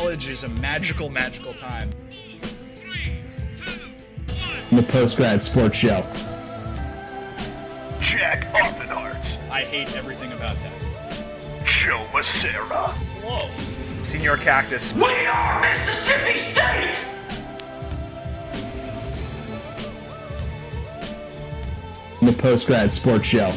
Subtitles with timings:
[0.00, 1.90] college is a magical, magical time.
[4.72, 6.00] The post grad sports show.
[8.00, 11.66] Jack Offenhart, I hate everything about that.
[11.66, 12.94] Joe Massera.
[13.22, 13.50] Whoa.
[14.02, 17.04] Senior Cactus, We are Mississippi State!
[22.22, 23.52] The post grad sports show.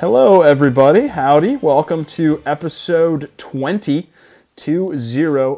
[0.00, 1.08] Hello, everybody.
[1.08, 1.56] Howdy.
[1.56, 4.08] Welcome to episode 20,
[4.54, 4.80] 20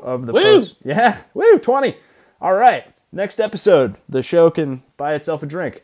[0.03, 0.41] of the Woo!
[0.41, 0.77] post.
[0.83, 1.95] Yeah, woo, 20.
[2.41, 2.87] All right.
[3.13, 5.83] Next episode, the show can buy itself a drink.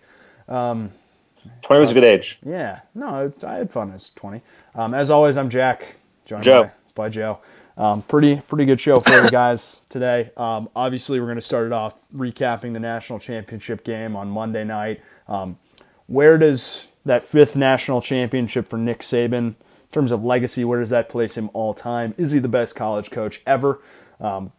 [1.60, 2.38] Twenty was a good age.
[2.46, 4.40] Yeah, no, I had fun as 20.
[4.74, 6.62] Um, as always, I'm Jack, joined Joe.
[6.62, 7.40] By, by Joe.
[7.76, 10.30] Um, pretty pretty good show for you guys today.
[10.34, 14.64] Um, obviously, we're going to start it off recapping the national championship game on Monday
[14.64, 15.02] night.
[15.28, 15.58] Um,
[16.06, 19.54] where does that fifth national championship for Nick Saban,
[19.86, 22.14] in terms of legacy, where does that place him all time?
[22.18, 23.80] Is he the best college coach ever?
[24.20, 24.52] Um,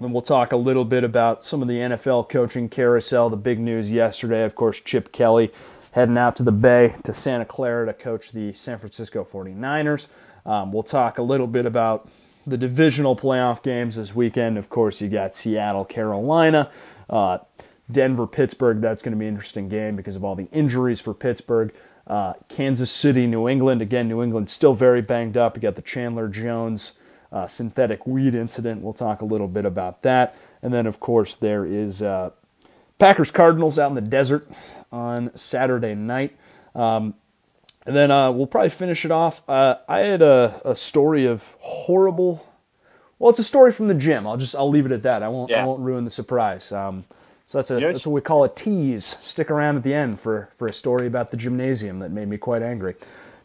[0.00, 3.30] and we'll talk a little bit about some of the NFL coaching carousel.
[3.30, 5.52] The big news yesterday, of course, Chip Kelly
[5.92, 10.08] heading out to the Bay to Santa Clara to coach the San Francisco 49ers.
[10.44, 12.08] Um, we'll talk a little bit about
[12.46, 14.58] the divisional playoff games this weekend.
[14.58, 16.70] Of course, you got Seattle, Carolina,
[17.08, 17.38] uh,
[17.90, 18.80] Denver, Pittsburgh.
[18.80, 21.72] That's going to be an interesting game because of all the injuries for Pittsburgh.
[22.06, 23.82] Uh, Kansas City, New England.
[23.82, 25.56] Again, New England still very banged up.
[25.56, 26.94] You got the Chandler Jones
[27.32, 28.82] uh, synthetic weed incident.
[28.82, 30.36] We'll talk a little bit about that.
[30.62, 32.30] And then, of course, there is uh,
[32.98, 34.48] Packers Cardinals out in the desert
[34.92, 36.36] on Saturday night.
[36.74, 37.14] Um,
[37.86, 39.42] and then uh, we'll probably finish it off.
[39.48, 42.46] Uh, I had a, a story of horrible.
[43.18, 44.26] Well, it's a story from the gym.
[44.26, 45.22] I'll just I'll leave it at that.
[45.22, 46.72] I won't I won't ruin the surprise.
[46.72, 47.04] Um,
[47.46, 47.94] so that's a Yes.
[47.94, 49.16] that's what we call a tease.
[49.20, 52.36] Stick around at the end for for a story about the gymnasium that made me
[52.38, 52.94] quite angry.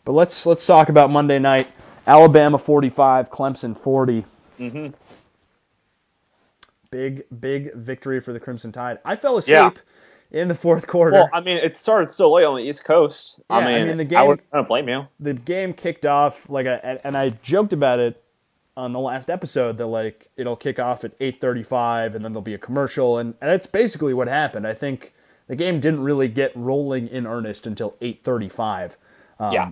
[0.06, 1.68] But let's let's talk about Monday night.
[2.08, 4.26] Alabama 45, Clemson 40.
[4.59, 4.88] Mm-hmm.
[6.92, 8.98] Big big victory for the Crimson Tide.
[9.06, 9.78] I fell asleep
[10.32, 11.12] in the fourth quarter.
[11.12, 13.40] Well, I mean, it started so late on the East Coast.
[13.50, 15.08] I Yeah, I mean, mean, the I, game- would, I don't blame you.
[15.20, 18.24] the game kicked off like a, and I joked about it
[18.78, 22.53] on the last episode that like it'll kick off at 8:35 and then there'll be
[22.53, 24.66] a commercial and, and that's basically what happened.
[24.66, 25.13] I think
[25.47, 28.96] the game didn't really get rolling in earnest until 8:35.
[29.40, 29.72] Um, Yeah.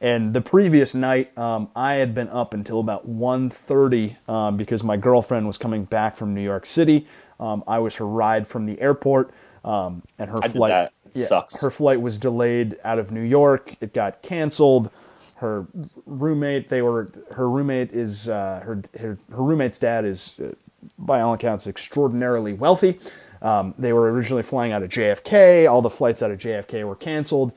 [0.00, 4.96] And the previous night, um, I had been up until about 1.30 um, because my
[4.96, 7.06] girlfriend was coming back from New York City.
[7.40, 9.30] Um, I was her ride from the airport,
[9.64, 10.70] um, and her I did flight.
[10.70, 10.92] that.
[11.06, 11.60] It sucks.
[11.60, 13.76] Her flight was delayed out of New York.
[13.80, 14.90] It got canceled.
[15.36, 15.66] Her
[16.06, 20.52] roommate, they were her roommate is uh, her, her her roommate's dad is, uh,
[20.98, 22.98] by all accounts, extraordinarily wealthy.
[23.42, 25.70] Um, they were originally flying out of JFK.
[25.70, 27.52] All the flights out of JFK were canceled.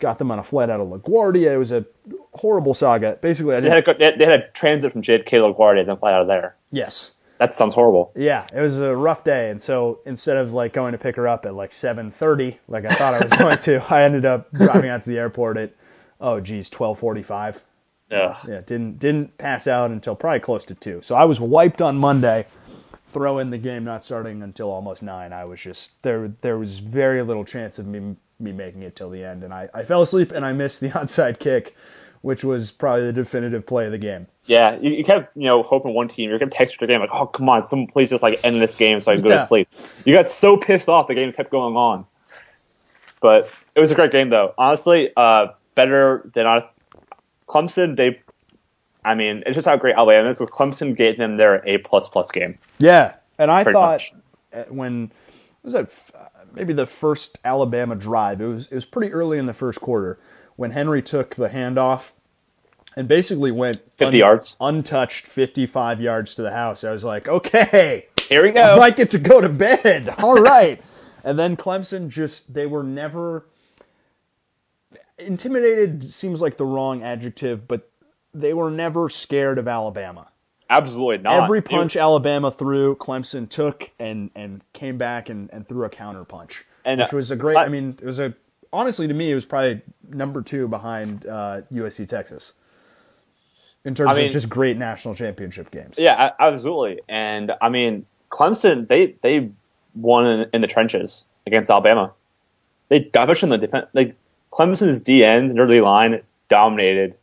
[0.00, 1.52] Got them on a flight out of LaGuardia.
[1.52, 1.84] It was a
[2.32, 3.18] horrible saga.
[3.20, 6.12] Basically, I They had, a, they had a transit from JFK to LaGuardia, then fly
[6.12, 6.56] out of there.
[6.70, 7.12] Yes.
[7.38, 8.12] That sounds horrible.
[8.14, 11.26] Yeah, it was a rough day, and so instead of like going to pick her
[11.26, 14.52] up at like seven thirty, like I thought I was going to, I ended up
[14.52, 15.72] driving out to the airport at
[16.20, 17.62] oh geez, twelve forty five.
[18.10, 18.36] Ugh.
[18.48, 21.00] Yeah, didn't didn't pass out until probably close to two.
[21.02, 22.46] So I was wiped on Monday.
[23.12, 25.32] Throw in the game not starting until almost nine.
[25.32, 26.32] I was just there.
[26.42, 29.68] There was very little chance of me me making it till the end, and I,
[29.74, 31.74] I fell asleep and I missed the onside kick,
[32.22, 34.28] which was probably the definitive play of the game.
[34.46, 36.30] Yeah, you, you kept you know hoping one team.
[36.30, 38.74] You're gonna text your game like, oh come on, someone please just like end this
[38.76, 39.38] game so I can go Yeah.
[39.38, 39.68] to sleep.
[40.04, 42.06] You got so pissed off the game kept going on.
[43.20, 44.54] But it was a great game though.
[44.56, 45.48] Honestly, uh,
[45.80, 46.68] better than I,
[47.48, 47.96] Clemson.
[47.96, 48.20] They,
[49.04, 50.40] I mean, it's just how great Alabama is.
[50.40, 52.58] With Clemson gave them their A plus plus game.
[52.78, 54.02] Yeah, and I thought
[54.52, 54.68] much.
[54.68, 55.10] when
[55.62, 55.90] was that
[56.54, 58.40] maybe the first Alabama drive.
[58.40, 60.18] It was it was pretty early in the first quarter
[60.56, 62.10] when Henry took the handoff
[62.96, 64.56] and basically went 50 yards.
[64.60, 66.84] untouched, fifty five yards to the house.
[66.84, 68.78] I was like, okay, Here we go.
[68.80, 70.14] i get to go to bed.
[70.18, 70.82] All right.
[71.22, 73.44] And then Clemson just they were never
[75.20, 77.90] intimidated seems like the wrong adjective, but
[78.34, 80.28] they were never scared of Alabama.
[80.68, 81.44] Absolutely not.
[81.44, 86.24] Every punch Alabama threw, Clemson took and and came back and, and threw a counter
[86.24, 87.54] punch, And, which was a great.
[87.54, 88.34] not- I mean, it was a
[88.72, 92.52] honestly to me it was probably number two behind uh, USC Texas
[93.84, 95.96] in terms I mean- of just great national championship games.
[95.98, 97.00] Yeah, absolutely.
[97.08, 99.50] And I mean, Clemson they they
[99.96, 102.12] won in, in the trenches against Alabama.
[102.90, 103.86] They dominated in the defense.
[103.92, 104.14] Like
[104.52, 107.14] Clemson's D end, their D line dominated.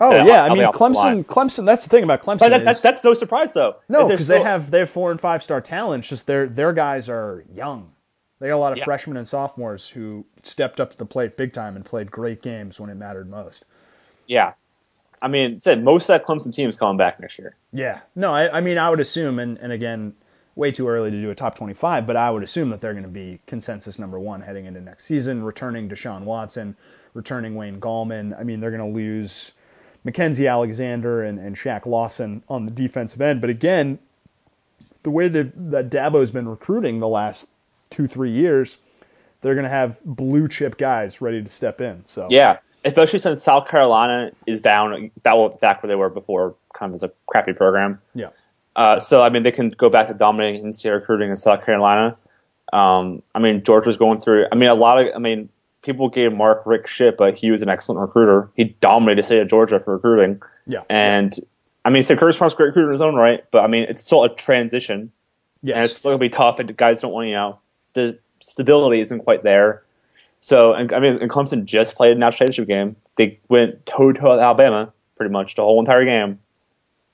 [0.00, 0.94] Oh Yeah, yeah, I mean Clemson.
[0.94, 1.24] line.
[1.24, 1.64] Clemson.
[1.66, 2.38] That's the thing about Clemson.
[2.40, 3.76] But that, that, that's no surprise though.
[3.88, 6.02] no, because they have they have four and five star talent.
[6.02, 7.92] It's Just their their guys are young.
[8.40, 8.84] They got a lot of Yeah.
[8.84, 12.78] freshmen and sophomores who stepped up to the plate big time and played great games
[12.78, 13.64] when it mattered most.
[14.28, 14.52] Yeah,
[15.20, 17.56] I mean, said most of that Clemson team is coming back next year.
[17.72, 18.00] Yeah.
[18.14, 20.14] No, I, I mean, I would assume, and, and again,
[20.58, 23.04] way too early to do a top 25, but I would assume that they're going
[23.04, 26.76] to be consensus number one heading into next season, returning Deshaun Watson,
[27.14, 28.38] returning Wayne Gallman.
[28.38, 29.52] I mean, they're going to lose
[30.04, 33.40] Mackensie Alexander and, and Shaq Lawson on the defensive end.
[33.40, 34.00] But again,
[35.04, 37.46] the way that, that Dabo's been recruiting the last
[37.90, 38.78] two, three years,
[39.40, 42.04] they're going to have blue chip guys ready to step in.
[42.04, 46.90] So Yeah, especially since South Carolina is down back back where they were before, kind
[46.90, 48.00] of as a crappy program.
[48.12, 48.30] yeah.
[48.78, 52.16] Uh, so I mean, they can go back to dominating in-state recruiting in South Carolina.
[52.72, 54.46] Um, I mean, Georgia's going through.
[54.52, 55.08] I mean, a lot of.
[55.14, 55.48] I mean,
[55.82, 58.48] people gave Mark Richt shit, but he was an excellent recruiter.
[58.54, 60.40] He dominated the state of Georgia for recruiting.
[60.66, 60.82] Yeah.
[60.88, 61.34] And
[61.84, 63.84] I mean, so Curtis Smart's a great recruiter in his own right, but I mean,
[63.84, 65.10] it's still a transition,
[65.62, 65.74] Yes.
[65.74, 66.60] and it's still gonna be tough.
[66.60, 67.58] And guys don't want you know
[67.94, 69.82] the stability isn't quite there.
[70.38, 72.94] So, and, I mean, and Clemson just played a national championship game.
[73.16, 76.38] They went toe to toe with Alabama pretty much the whole entire game.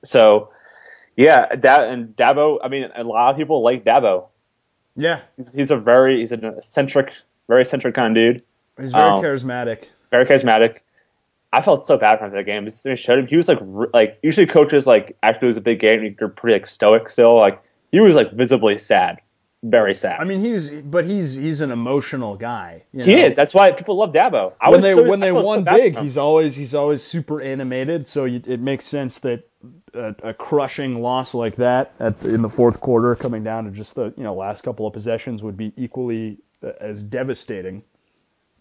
[0.03, 0.51] So,
[1.17, 2.59] yeah, and Dabo.
[2.63, 4.29] I mean, a lot of people like Dabo.
[4.97, 5.21] yeah.
[5.37, 7.15] He's, he's a very he's an eccentric,
[7.49, 8.43] very eccentric kind of dude.
[8.81, 9.85] He's very Um, charismatic.
[10.11, 10.79] Very charismatic.
[11.53, 12.65] I felt so bad for him that game.
[12.65, 13.61] Just showed him he was like
[13.93, 17.37] like usually coaches like after lose a big game they're pretty like stoic still.
[17.37, 17.63] Like
[17.93, 19.19] he was like visibly sad,
[19.63, 20.19] very sad.
[20.21, 22.83] I mean, he's but he's he's an emotional guy.
[22.93, 23.27] you he know?
[23.27, 23.37] is.
[23.37, 24.55] That's why people love Dabo.
[24.61, 26.75] I when was they so- when I they felt so won big, he's always he's
[26.75, 28.09] always super animated.
[28.09, 29.49] So you, it makes sense that
[29.95, 33.71] a, a crushing loss like that at the, in the fourth quarter, coming down to
[33.71, 37.83] just the you know last couple of possessions, would be equally uh, as devastating.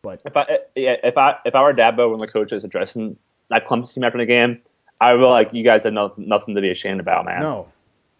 [0.02, 3.18] But If I yeah, if I if I were Dabo when the coach is addressing
[3.50, 4.60] that Clemson team after the game,
[5.00, 7.42] I would be like, you guys had nothing, nothing to be ashamed about, man.
[7.42, 7.68] no,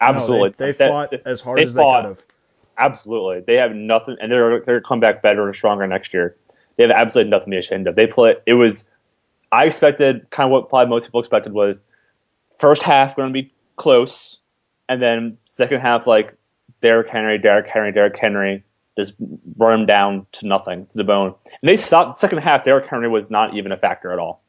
[0.02, 0.50] absolutely.
[0.50, 2.02] no, they, they That- fought as hard as they fought.
[2.04, 2.22] could have.
[2.78, 6.36] Absolutely, they have nothing, and they're they're come back better and stronger next year.
[6.76, 7.96] They have absolutely nothing to be ashamed of.
[7.96, 8.36] They play.
[8.48, 8.90] It was.
[9.52, 11.84] I expected kind of what probably most people expected was
[12.64, 14.38] first half going to be close,
[14.88, 16.34] and then second half like
[16.80, 18.64] Derrick Henry, Derrick Henry, Derrick Henry
[18.98, 19.16] just
[19.58, 21.36] run him down to nothing to the bone.
[21.46, 22.64] And they stopped second half.
[22.64, 24.44] Derrick Henry was not even a factor at all.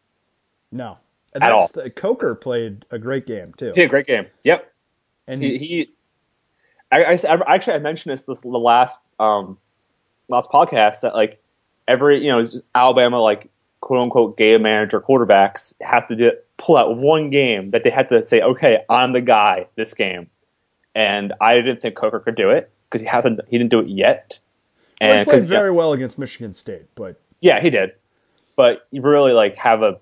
[0.70, 0.96] No,
[1.32, 4.26] And At that's The, Coker played a great game too, He had a great game.
[4.44, 4.72] Yep.
[5.26, 5.90] and he, he
[6.92, 9.58] I, I, actually I mentioned this this the last um
[10.28, 11.42] last podcast that like
[11.88, 12.44] every you know
[12.76, 13.50] Alabama like
[13.80, 18.08] quote unquote game manager quarterbacks have to do, pull out one game that they had
[18.08, 20.28] to say okay I'm the guy this game.
[20.94, 23.88] And I didn't think Coker could do it because he hasn't he didn't do it
[23.88, 24.38] yet.
[25.00, 27.92] Well, he and played 'cause- very well against Michigan State, but yeah he did.
[28.56, 29.98] But you really like have a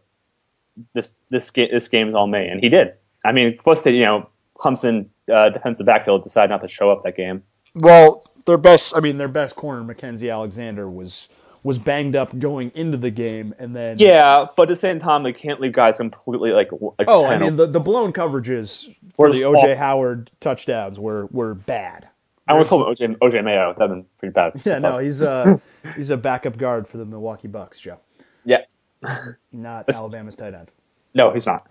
[0.94, 2.94] this this game this game's all me and he did.
[3.25, 4.28] I mean plus the you know
[4.58, 7.43] Clemson uh, defensive backfield decided not to show up that game.
[7.75, 11.28] Well, their best, I mean, their best corner, Mackensie Alexander, was
[11.64, 15.23] was banged up going into the game, and then Yeah, but at the same time,
[15.23, 16.70] they can't leave guys completely like.
[16.73, 19.62] like Oh, I mean, the, the blown coverages for the awful.
[19.69, 22.09] OJ Howard touchdowns were were bad.
[22.49, 23.75] I almost called him OJ, OJ Mayo.
[23.79, 24.53] That'd been pretty bad.
[24.64, 25.61] Yeah, no, he's a
[25.97, 27.99] he's a backup guard for the Milwaukee Bucks, Joe,
[28.44, 28.62] yeah,
[29.53, 30.70] not That's- Alabama's tight end.
[31.14, 31.67] no, he's not.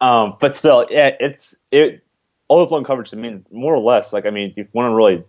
[0.00, 2.02] Um, but still, yeah, it's it.
[2.48, 3.14] All the blown coverage.
[3.14, 5.24] I mean, more or less, like I mean, you want to really,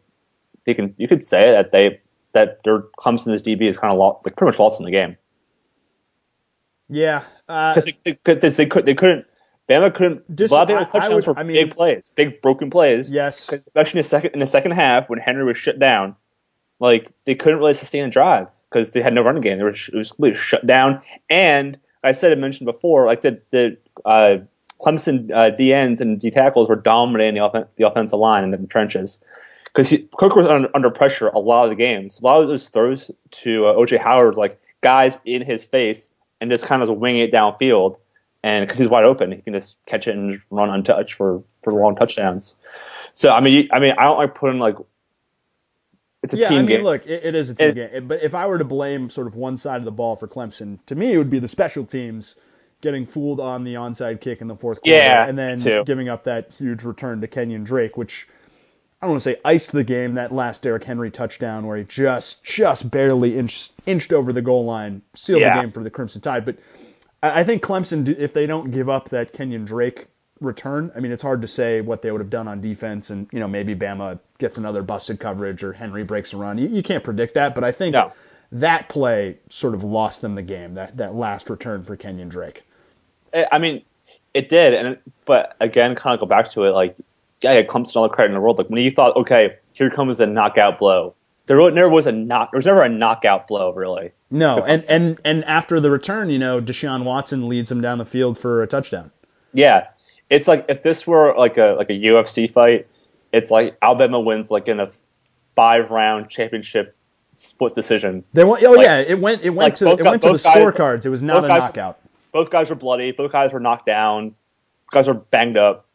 [0.65, 2.01] you can you could say that they
[2.33, 5.17] that their Clemson's DB is kind of lost, like pretty much lost in the game
[6.89, 9.25] Yeah, uh, because they, they, could- they could they couldn't.
[9.69, 10.33] Bama couldn't.
[10.33, 13.11] Dis- a lot of Bama touchdowns were I mean- big plays, big broken plays.
[13.11, 16.15] Yes, especially in the second in the second half when Henry was shut down,
[16.79, 19.57] like they couldn't really sustain a drive because they had no running game.
[19.57, 21.01] They were sh- it was completely shut down.
[21.29, 24.37] And I said I mentioned before, like the the uh,
[24.81, 28.65] Clemson uh, DNs and D tackles were dominating the, offen- the offensive line in the
[28.67, 29.19] trenches
[29.77, 32.19] because Coker was under, under pressure a lot of the games.
[32.19, 36.09] A lot of those throws to uh, OJ Howard was like guys in his face
[36.41, 37.97] and just kind of winging it downfield.
[38.43, 41.43] And because he's wide open, he can just catch it and just run untouched for,
[41.63, 42.55] for long touchdowns.
[43.13, 44.75] So I mean, you- I mean, I don't like putting like
[46.23, 46.49] it's a yeah.
[46.49, 46.83] team I mean, game.
[46.83, 49.27] look, it, it is a team It- game, but if I were to blame sort
[49.27, 51.85] of one side of the ball for Clemson, to me it would be the special
[51.85, 52.35] teams
[52.81, 55.83] getting fooled on the onside kick in the fourth quarter, Yeah, and then too.
[55.85, 58.27] giving up that huge return to Kenyon Drake, which
[59.07, 60.13] don't want to say iced the game.
[60.15, 64.65] That last Derrick Henry touchdown where he just just barely inched inched over the goal
[64.65, 65.55] line, sealed Yeah.
[65.55, 66.45] the game for the Crimson Tide.
[66.45, 66.57] But
[67.23, 70.05] I think Clemson, if they don't give up that Kenyon Drake
[70.39, 73.27] return, I mean, it's hard to say what they would have done on defense, and
[73.31, 76.57] you know maybe Bama gets another busted coverage or Henry breaks a run.
[76.59, 78.11] You, you can't predict that, but I think No.
[78.51, 80.75] that play sort of lost them the game.
[80.75, 82.63] That that last return for Kenyon Drake.
[83.33, 83.81] I- I mean,
[84.35, 86.69] it did, and but again, kind of go back to it.
[86.71, 86.95] Like,
[87.41, 88.57] yeah, yeah, Clemson all the credit in the world.
[88.57, 91.13] Like when you thought, okay, here comes a knockout blow.
[91.45, 92.51] there never was a knock.
[92.51, 94.11] There was never a knockout blow, really.
[94.29, 98.05] No, and, and and after the return, you know, Deshaun Watson leads him down the
[98.05, 99.11] field for a touchdown.
[99.53, 99.87] Yeah,
[100.29, 102.87] it's like if this were like a like a UFC fight,
[103.31, 104.89] it's like Alabama wins like in a
[105.55, 106.95] five round championship
[107.35, 108.23] split decision.
[108.33, 108.63] They went.
[108.65, 109.43] Oh Like- yeah, it went.
[109.43, 111.05] It went like to both it went to the guys- scorecards.
[111.05, 111.99] It was not a guys- knockout.
[112.33, 113.11] Both guys were bloody.
[113.13, 114.35] Both guys were knocked down.
[114.91, 115.86] Guys were banged up,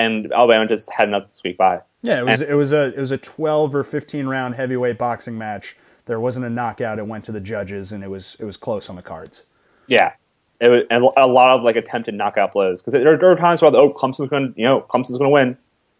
[0.00, 1.80] and Alabama just had enough to squeak by.
[2.02, 4.98] Yeah, it was And- it was a it was a twelve or fifteen round heavyweight
[4.98, 5.76] boxing match.
[6.06, 6.98] There wasn't a knockout.
[6.98, 9.42] It went to the judges, and it was it was close on the cards.
[9.86, 10.12] Yeah,
[10.60, 13.60] it was and a lot of like attempted knockout blows because there, there were times
[13.62, 15.56] where oh Clemson's going you know Clemson's going to win.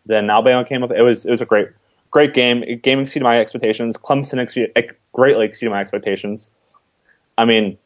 [0.07, 0.91] Then Alabama came up.
[0.91, 1.69] It was it was a great
[2.11, 2.63] great game.
[2.65, 3.97] It- Game exceeded my expectations.
[3.99, 6.53] Clemson exceeded, ex- greatly exceeded my expectations.
[7.39, 7.77] I mean,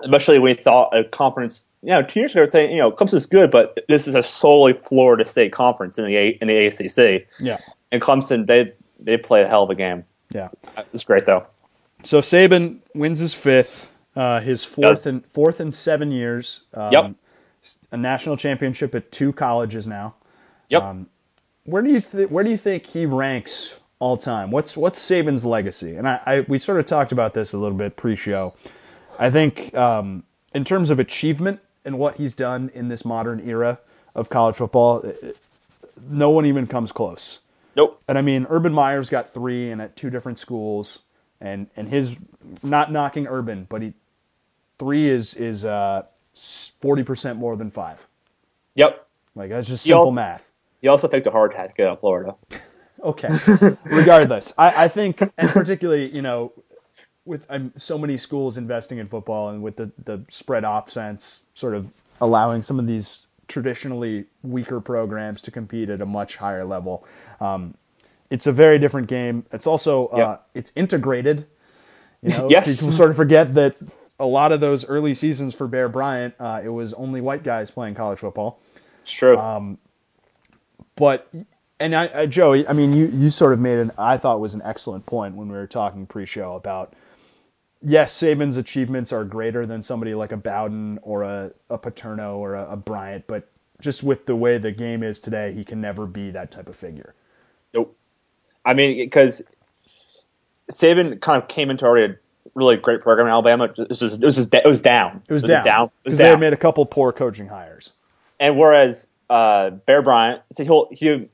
[0.00, 1.64] especially when we thought a conference.
[1.82, 4.72] You know, two years ago, saying you know Clemson's good, but this is a solely
[4.72, 7.26] Florida State conference in the A, in the ACC.
[7.40, 7.58] Yeah,
[7.90, 10.04] And Clemson, they they played a hell of a game.
[10.32, 10.48] yeah.
[10.92, 11.46] It's great though.
[12.04, 16.62] So Saban wins his fifth, uh, his fourth and fourth in seven years.
[16.74, 17.14] Um, Yep.
[17.92, 20.14] A national championship at two colleges now.
[20.70, 20.82] Yep.
[20.82, 21.06] Um,
[21.64, 24.50] Where do you th- where do you think he ranks all time?
[24.50, 25.94] What's what's Saban's legacy?
[25.96, 28.52] And I, I we sort of talked about this a little bit pre-show.
[29.18, 30.24] I think um,
[30.54, 33.78] in terms of achievement and what he's done in this modern era
[34.14, 35.36] of college football, it- it-
[36.08, 37.40] no one even comes close.
[37.76, 38.00] nope.
[38.08, 41.00] And I mean, Urban Meyer's got three and at two different schools,
[41.40, 42.16] and and his
[42.62, 43.92] not knocking Urban, but he
[44.78, 46.02] three is is uh
[46.80, 48.06] forty percent more than five.
[48.74, 49.06] Yep.
[49.34, 50.50] Like that's just He simple also- math.
[50.80, 52.34] He also faked a heart attack to get out of Florida.
[53.02, 53.30] Okay.
[53.86, 56.52] Regardless, I, I think, and particularly, you know,
[57.24, 61.74] with um, so many schools investing in football and with the, the spread offense sort
[61.74, 61.86] of
[62.20, 67.04] allowing some of these traditionally weaker programs to compete at a much higher level,
[67.40, 67.74] um,
[68.30, 69.44] it's a very different game.
[69.52, 70.46] It's also uh, Yep.
[70.54, 71.46] it's integrated.
[72.22, 72.80] You know, Yes.
[72.80, 73.76] people sort of forget that
[74.18, 77.70] a lot of those early seasons for Bear Bryant, uh, it was only white guys
[77.70, 78.60] playing college football.
[79.02, 79.36] It's true.
[79.36, 79.78] Um,
[80.96, 81.28] but
[81.80, 84.54] and I, I Joey, I mean, you you sort of made an I thought was
[84.54, 86.94] an excellent point when we were talking pre-show about
[87.84, 92.54] yes, Saban's achievements are greater than somebody like a Bowden or a, a Paterno or
[92.54, 93.48] a, a Bryant, but
[93.80, 96.76] just with the way the game is today, he can never be that type of
[96.76, 97.14] figure.
[97.74, 97.96] Nope.
[98.64, 99.42] I mean, because
[100.70, 102.18] Saban kind of came into already a
[102.54, 103.64] really great program in Alabama.
[103.64, 105.22] It was just, it was, just, it was down.
[105.28, 105.66] It was down
[106.04, 107.92] It was because they had made a couple poor coaching hires.
[108.42, 111.28] and whereas uh, Bear Bryant, so he'll he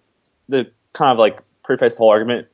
[0.49, 2.47] the kind of like preface the whole argument.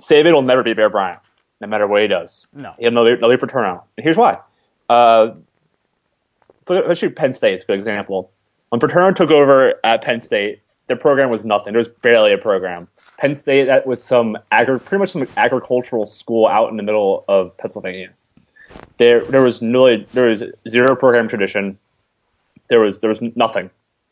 [0.00, 1.20] Saban will never be Bear Bryant,
[1.60, 2.46] no matter what he does.
[2.52, 2.74] No.
[2.78, 3.84] he'll never, never be Paterno.
[3.96, 4.38] And here's why.
[4.88, 5.32] Uh,
[6.70, 8.30] at- actually, Penn State's a good example.
[8.68, 11.72] When Paterno took over at Penn State, their program was nothing.
[11.72, 12.88] There was barely a program.
[13.18, 17.24] Penn State that was some agri- pretty much some agricultural school out in the middle
[17.28, 18.10] of Pennsylvania.
[18.98, 21.78] There, there was no, there was zero program tradition.
[22.68, 23.70] There was there was nothing,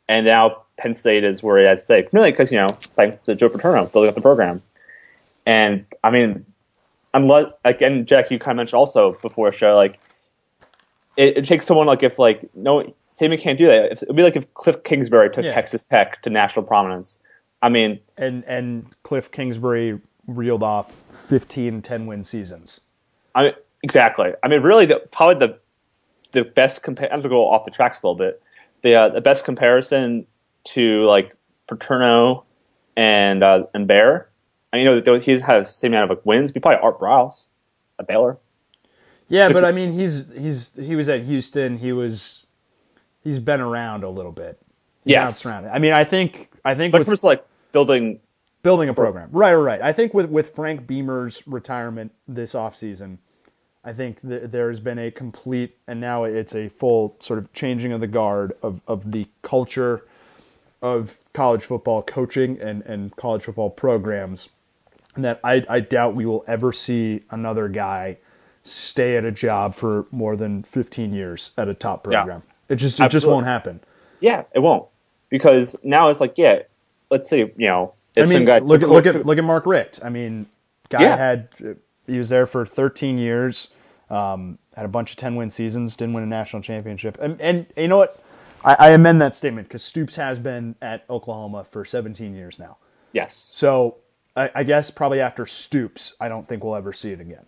[0.08, 2.08] and now Penn State is where it has stake.
[2.12, 4.62] Really, because you know, thanks to Joe Paterno building up the program.
[5.44, 6.46] And I mean,
[7.16, 9.98] unless again, Jack, you kind of mentioned also before the show, like
[11.16, 13.92] it, it takes someone like if like no Saban can't do that.
[13.92, 15.54] It'd be like if Cliff Kingsbury took Yeah.
[15.54, 17.20] Texas Tech to national prominence.
[17.62, 22.80] I mean, And and Cliff Kingsbury reeled off 15 10 win seasons.
[23.34, 24.32] I mean, exactly.
[24.42, 25.58] I mean, really, the, probably the
[26.32, 27.10] the best compare.
[27.12, 28.42] I'm gonna go off the tracks a little bit.
[28.82, 30.26] The uh, the best comparison
[30.64, 31.34] to like
[31.66, 32.44] Paterno
[32.96, 34.28] and uh, and Bear.
[34.72, 36.52] I know, he's had the same amount of like, wins.
[36.52, 37.48] Be probably Art Briles
[37.98, 38.38] at Baylor.
[39.28, 41.78] Yeah, but I mean, he's he's he was at Houston.
[41.78, 42.46] He was
[43.24, 44.58] he's been around a little bit.
[45.04, 45.44] He Yes.
[45.44, 45.66] around.
[45.66, 48.20] I mean, I think I think But with for just like building,
[48.62, 49.82] building a program, right, right, right.
[49.82, 53.18] I think with with Frank Beamer's retirement this offseason,
[53.84, 57.92] I think th- there's been a complete and now it's a full sort of changing
[57.92, 60.04] of the guard of of the culture
[60.82, 64.50] of college football coaching and and college football programs
[65.22, 68.18] that I, I doubt we will ever see another guy
[68.62, 72.42] stay at a job for more than 15 years at a top program.
[72.46, 72.74] Yeah.
[72.74, 73.80] It just it just won't happen.
[74.20, 74.86] yeah, it won't
[75.28, 76.60] because now it's like, yeah,
[77.10, 79.44] let's say you know, I if some mean, guy look at look at look at
[79.44, 80.00] Mark Richt.
[80.04, 80.46] I mean,
[80.88, 81.16] guy Yeah.
[81.16, 81.48] had
[82.08, 83.68] he was there for 13 years,
[84.10, 87.66] um, had a bunch of 10 win seasons, didn't win a national championship, and and
[87.76, 88.20] you know what?
[88.64, 92.78] I, I amend that statement because Stoops has been at Oklahoma for 17 years now.
[93.12, 93.98] yes, So
[94.36, 97.46] I, I guess probably after Stoops, I don't think we'll ever see it again.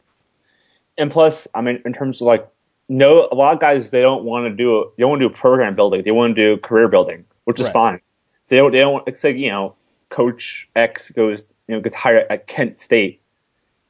[0.96, 2.48] and plus, I mean, in terms of like,
[2.88, 5.34] no, a lot of guys they don't want to do they don't want to do
[5.34, 6.02] program building.
[6.02, 7.72] They want to do career building, which is Right.
[7.72, 8.00] fine.
[8.46, 8.72] So they don't.
[8.72, 9.06] They don't.
[9.06, 9.74] It's like you know,
[10.08, 13.20] Coach X goes, you know, gets hired at Kent State,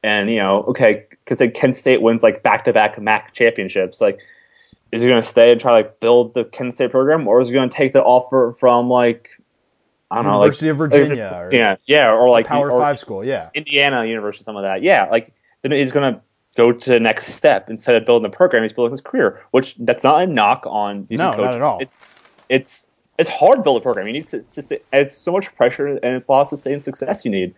[0.03, 4.01] and you know, okay, because like Kent State wins like back to back MAC championships,
[4.01, 4.19] like
[4.91, 7.39] is he going to stay and try to like build the Kent State program, or
[7.39, 9.29] is he going to take the offer from like
[10.11, 12.99] I don't know, like University of Virginia or yeah, yeah, or like Power or Five
[12.99, 13.23] school.
[13.23, 16.21] Yeah, Indiana University, some of that, yeah, like then he's going to
[16.55, 19.75] go to the next step instead of building a program, he's building his career, which
[19.79, 21.55] that's not a knock on these No, new not coaches.
[21.55, 21.79] at all.
[21.79, 21.91] It's
[22.49, 22.87] it's
[23.19, 24.07] it's hard to build a program.
[24.07, 27.23] You need to, to it's so much pressure and it's a lot of sustained success
[27.23, 27.53] you need,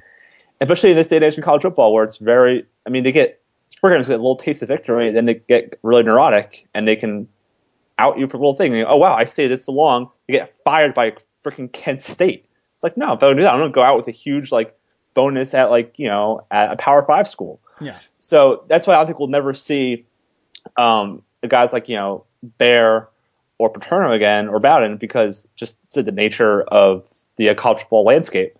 [0.59, 2.65] especially in this day and age in college football where it's very.
[2.85, 3.39] I mean, they get
[3.79, 7.27] programs get a little taste of victory, then they get really neurotic and they can
[7.97, 8.73] out you for a little thing.
[8.73, 10.09] And, oh wow, I stayed this long.
[10.27, 12.45] You get fired by freaking Kent State.
[12.75, 14.51] It's like no, if I don't do that, I'm gonna go out with a huge
[14.51, 14.77] like
[15.13, 17.59] bonus at like you know at a Power Five school.
[17.79, 17.97] yeah.
[18.19, 20.05] So that's why I think we'll never see
[20.77, 22.25] um, the guys like you know
[22.57, 23.09] Bear
[23.57, 28.57] or Paterno again or Bowden because just the nature of the college football landscape.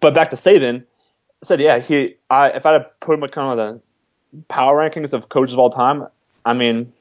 [0.00, 0.82] But back to Saban,
[1.42, 2.16] I said yeah, he.
[2.28, 3.80] I if I had to put him at kind of
[4.32, 6.06] the power rankings of coaches of all time,
[6.44, 6.92] I mean,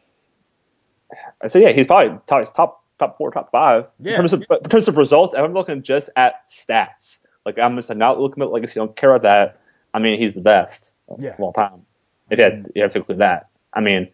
[1.41, 4.11] I said yeah, he's probably top, top top four, top five Yeah.
[4.11, 5.33] in terms of in terms of results.
[5.35, 7.19] I'm looking just at stats.
[7.45, 8.79] Like I'm just not looking at legacy.
[8.79, 9.59] I don't care about that.
[9.93, 11.31] I mean, he's the best Yeah.
[11.33, 11.85] of all time.
[12.29, 13.49] If you, had, you have to include that.
[13.73, 14.07] I mean,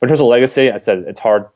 [0.00, 1.46] but in terms of legacy, I said it's hard.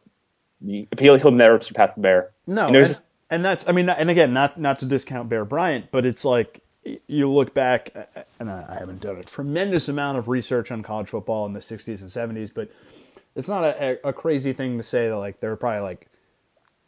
[0.99, 2.31] He'll, he'll never surpass the Bear.
[2.47, 5.29] No, You know, and, just- and that's I mean, and again, not not to discount
[5.29, 6.63] Bear Bryant, but it's like
[7.09, 7.91] you look back,
[8.39, 11.59] and I I haven't done a tremendous amount of research on college football in the
[11.61, 12.71] '60s and '70s, but
[13.35, 16.07] it's not a, a crazy thing to say that like there were probably like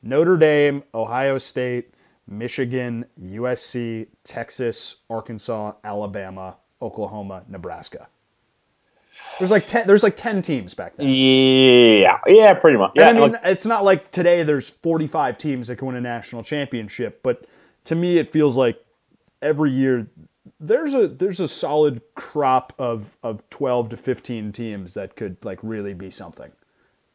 [0.03, 1.93] Notre Dame, Ohio State,
[2.27, 8.09] Michigan, USC, Texas, Arkansas, Alabama, Oklahoma, Nebraska.
[9.39, 9.87] There's like ten.
[9.87, 11.09] There's like ten teams back then.
[11.09, 12.93] yeah, yeah, pretty much.
[12.95, 15.97] Yeah, And I mean, like- it's not like today there's 45 teams that can win
[15.97, 17.45] a national championship, but
[17.87, 18.85] to me, it feels like
[19.43, 20.07] every year
[20.61, 25.59] there's a there's a solid crop of of 12 to 15 teams that could like
[25.63, 26.53] really be something.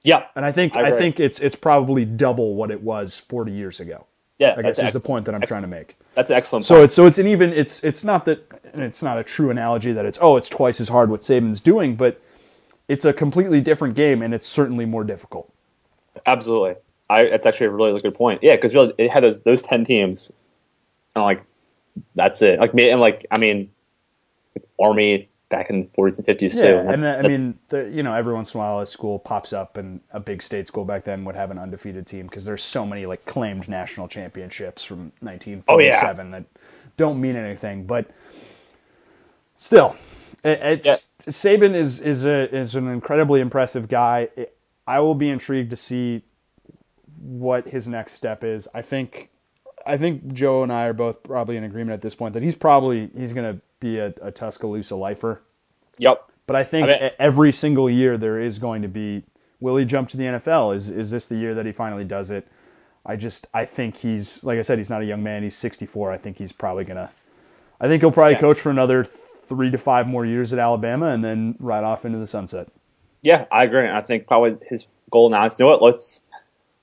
[0.04, 3.52] Yeah, And I think I I, think it's it's probably double what it was 40
[3.52, 4.06] years ago.
[4.38, 4.56] yeah.
[4.58, 5.98] I guess that's is the point that I'm trying to make.
[6.13, 6.66] That's an excellent.
[6.66, 6.86] So point.
[6.86, 9.94] it's so it's an even it's it's not that and it's not a true analogy
[9.94, 12.22] that it's oh it's twice as hard what Saban's doing, but
[12.88, 15.52] it's a completely different game and it's certainly more difficult.
[16.26, 16.76] Absolutely.
[17.10, 18.42] I, that's actually a really good point.
[18.44, 20.32] Yeah, because really, it had those those ten teams,
[21.16, 21.44] and like
[22.16, 22.60] that's it.
[22.60, 23.70] Like me and like I mean,
[24.80, 26.63] Army back in forties and fifties too.
[26.63, 28.80] Yeah, and that's- and uh, I mean, the, you know, every once in a while
[28.80, 32.08] a school pops up, and a big state school back then would have an undefeated
[32.08, 36.44] team because there's so many like claimed national championships from 1947 that
[36.98, 38.06] don't mean anything, but
[39.58, 39.96] still,
[40.44, 40.98] it, it's Yeah.
[41.28, 44.30] Saban is is a is an incredibly impressive guy.
[44.36, 46.24] It, I will be intrigued to see
[47.22, 48.68] what his next step is.
[48.74, 49.30] I think
[49.86, 52.56] I think Joe and I are both probably in agreement at this point that he's
[52.56, 55.41] probably he's going to be a, a Tuscaloosa lifer.
[55.98, 56.30] yep.
[56.46, 59.24] But I think I mean- every single year there is going to be
[59.60, 60.76] will he jump to the NFL?
[60.76, 62.48] Is is this the year that he finally does it?
[63.06, 65.43] I just I think he's like I said he's not a young man.
[65.43, 66.12] He's 64.
[66.12, 67.12] I think he's probably gonna.
[67.80, 68.39] I think he'll probably Yeah.
[68.41, 72.17] coach for another three to five more years at Alabama and then ride off into
[72.17, 72.67] the sunset.
[73.22, 73.88] Yeah, I agree.
[73.89, 75.82] I think probably his goal now is, you know what?
[75.82, 76.22] Let's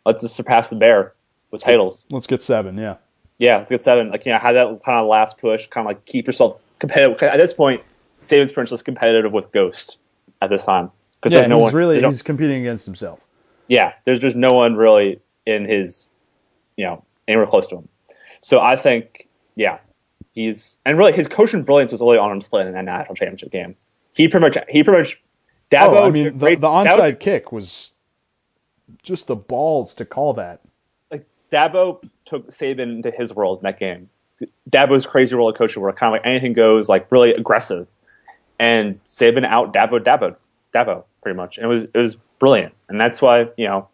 [0.07, 1.13] let's just surpass the Bear
[1.51, 2.07] with titles.
[2.11, 2.79] Let's get seven.
[2.79, 2.97] Yeah.
[3.39, 4.11] Yeah, let's get seven.
[4.11, 7.23] Like you know, have that kind of last push, kind of like keep yourself competitive.
[7.23, 7.83] At this point,
[8.23, 9.99] Saban's pretty much competitive with Ghost
[10.43, 10.91] at this time
[11.21, 11.41] because Yeah.
[11.41, 11.75] there's no he's one.
[11.75, 13.21] really no- he's competing against himself.
[13.69, 16.11] yeah, there's just no one really in his,
[16.77, 17.89] you know, anywhere close to him.
[18.41, 19.79] So I think, yeah,
[20.33, 23.77] he's and really his coaching brilliance was really on display in that national championship game.
[24.13, 25.23] He pretty much he pretty much.
[25.71, 27.93] Dabo, oh, I mean the, the Dabo- onside kick was
[29.05, 30.61] just the balls to call that.
[31.13, 34.11] like Dabo took Saban into his world in that game.
[34.71, 37.87] Dabo's crazy roller coaster where kind of like anything goes, like really aggressive,
[38.59, 40.37] and Saban out Dabo Dabo
[40.75, 43.89] Dabo pretty much, and it was it was brilliant, and that's why you know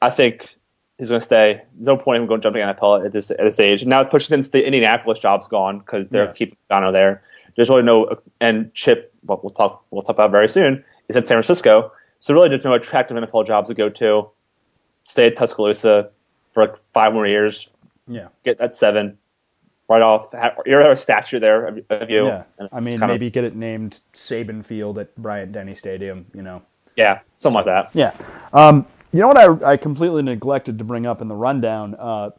[0.00, 0.56] I think
[0.98, 1.62] he's going to stay.
[1.74, 3.84] There's no point in him going jumping NFL at this at this age.
[3.84, 6.32] Now, push since the Indianapolis job's gone because they're Yeah.
[6.32, 7.22] keeping Gano there.
[7.56, 9.12] There's really no and Chip.
[9.22, 11.92] What we'll talk we'll talk about very soon is at San Francisco.
[12.18, 14.28] So really, there's no attractive NFL jobs to go to.
[15.04, 16.10] Stay at Tuscaloosa
[16.50, 17.68] for like five more years.
[18.08, 18.28] Yeah.
[18.44, 19.18] Get that seven
[19.88, 20.30] right off.
[20.66, 22.26] You have a statue there of, of you.
[22.26, 22.44] Yeah.
[22.72, 26.26] I mean, kind of- maybe get it named Saban Field at Bryant Denny Stadium.
[26.34, 26.62] You know.
[26.96, 27.90] yeah, something like that.
[27.94, 28.12] Yeah.
[28.52, 31.94] Um, you know what I, I completely neglected to bring up in the rundown?
[31.98, 32.30] Uh,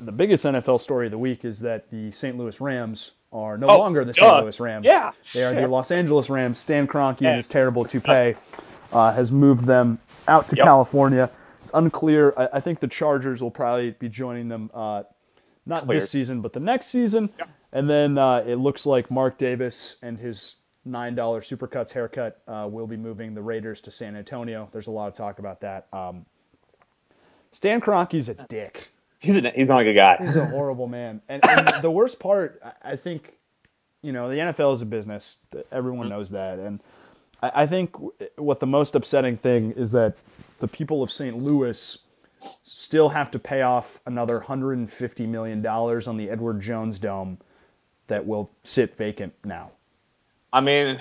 [0.00, 2.36] the biggest NFL story of the week is that the St.
[2.36, 4.22] Louis Rams are no Oh, longer the duh.
[4.22, 4.42] St.
[4.44, 4.84] Louis Rams.
[4.84, 6.58] Yeah, They are the Los Angeles Rams.
[6.58, 7.28] Stan Kroenke Yeah.
[7.30, 8.34] and his terrible toupee
[8.92, 10.64] uh, has moved them out to Yep.
[10.64, 11.30] California.
[11.62, 12.34] It's unclear.
[12.36, 15.04] I, I think the Chargers will probably be joining them uh,
[15.68, 16.02] not Cleared.
[16.02, 17.30] this season, but the next season.
[17.72, 22.66] And then uh, it looks like Mark Davis and his nine dollar Supercuts haircut uh,
[22.70, 24.68] will be moving the Raiders to San Antonio.
[24.72, 25.86] There's a lot of talk about that.
[25.92, 26.24] Um,
[27.52, 28.88] Stan Kroenke's a dick.
[29.20, 30.16] He's a, he's not a good guy.
[30.20, 31.20] He's a horrible man.
[31.28, 33.34] And, and the worst part, I- I think,
[34.02, 35.36] you know, the NFL is a business.
[35.72, 36.58] Everyone knows that.
[36.60, 36.80] And
[37.42, 37.94] I, I think
[38.36, 40.16] what the most upsetting thing is that
[40.60, 41.36] the people of St.
[41.36, 41.98] Louis
[42.62, 47.38] still have to pay off another $150 million on the Edward Jones Dome
[48.06, 49.70] that will sit vacant now.
[50.52, 51.00] I mean,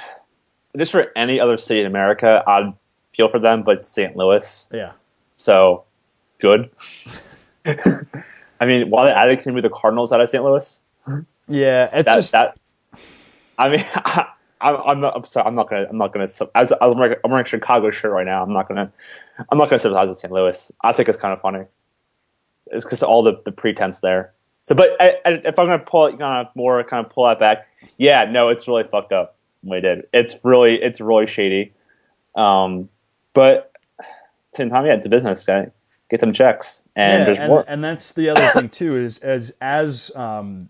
[0.77, 2.73] just for any other city in America, I'd
[3.15, 4.15] feel for them, but St.
[4.15, 4.91] Louis, Yeah.
[5.35, 5.85] so
[6.39, 6.69] good.
[7.65, 10.43] I mean, while they added can be the Cardinals out of St.
[10.43, 10.81] Louis,
[11.47, 11.89] Yeah.
[11.93, 12.57] It's that just, that.
[13.57, 14.27] I mean, I,
[14.61, 15.15] I'm not.
[15.15, 15.45] I'm sorry.
[15.47, 15.87] I'm not gonna.
[15.89, 16.23] I'm not gonna.
[16.23, 18.43] As, as I'm, wearing, I'm wearing a Chicago shirt right now.
[18.43, 18.91] I'm not gonna.
[19.49, 20.33] I'm not gonna sympathize with St.
[20.33, 20.71] Louis.
[20.81, 21.65] I think it's kind of funny.
[22.67, 24.33] It's because all the the pretense there.
[24.63, 27.25] So, but I, I, if I'm gonna pull it kind of more, kind of pull
[27.25, 27.67] that back.
[27.97, 29.37] Yeah, no, it's really fucked up.
[29.63, 30.07] We did.
[30.13, 31.73] It's really, it's really shady.
[32.35, 32.89] Um,
[33.33, 33.71] but
[34.53, 35.71] same time, yeah, it's a business guy.
[36.09, 37.65] Get them checks, and yeah, there's and, more.
[37.67, 40.69] and that's the other thing too is as as um,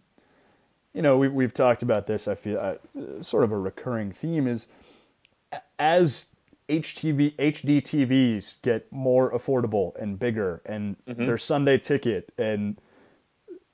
[0.97, 2.27] you know we we've talked about this.
[2.27, 4.65] I feel uh, sort of a recurring theme is
[5.77, 6.25] as
[6.67, 12.81] HTV HD TVs get more affordable and bigger, and their Sunday ticket and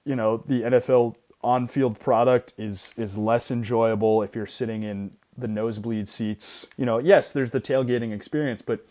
[0.04, 5.48] you know the NFL on-field product is is less enjoyable if you're sitting in the
[5.48, 6.68] nosebleed seats.
[6.76, 8.86] You know, yes, there's the tailgating experience, but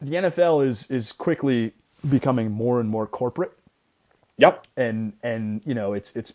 [0.00, 1.72] the NFL is is quickly
[2.08, 3.58] becoming more and more corporate,
[4.36, 4.68] yep.
[4.76, 6.32] and and you know it's it's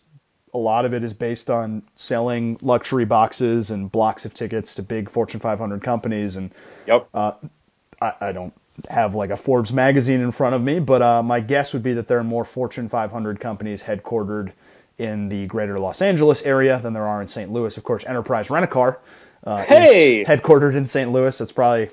[0.54, 4.82] a lot of it is based on selling luxury boxes and blocks of tickets to
[4.82, 6.50] big Fortune 500 companies, and
[6.86, 7.08] Yep.
[7.14, 7.32] I,
[8.00, 8.52] I don't
[8.88, 11.92] have like a Forbes magazine in front of me, but uh, my guess would be
[11.94, 14.52] that there are more Fortune 500 companies headquartered
[14.98, 17.50] in the greater Los Angeles area than there are in St.
[17.52, 17.76] Louis.
[17.76, 18.98] Of course, Enterprise Rent a Car
[19.44, 20.24] uh, is Hey!
[20.24, 21.10] headquartered in St.
[21.10, 21.36] Louis.
[21.36, 21.90] That's probably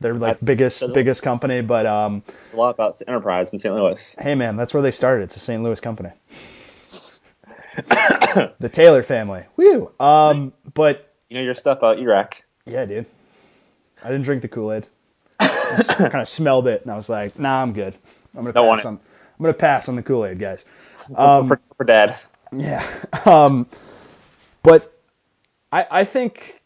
[0.00, 3.58] their like That biggest a- biggest company, but um, it's a lot about Enterprise in
[3.58, 3.74] St.
[3.74, 4.16] Louis.
[4.20, 5.24] hey man, that's where they started.
[5.24, 5.62] It's a St.
[5.62, 6.10] Louis company.
[8.58, 9.44] the Taylor family.
[9.56, 9.90] Woo.
[10.00, 12.42] Um, but You know your stuff about Iraq.
[12.64, 13.06] yeah, dude.
[14.04, 14.86] I didn't drink the Kool Aid.
[15.40, 17.94] I kind of smelled it, and I was like, "Nah, I'm good.
[18.36, 18.88] I'm gonna Don't pass it.
[18.88, 18.94] on.
[19.38, 20.64] I'm gonna pass on the Kool Aid, guys."
[21.14, 22.16] Um, for, for dad.
[22.56, 22.86] Yeah.
[23.26, 23.66] Um,
[24.62, 24.92] but
[25.72, 26.60] I, I think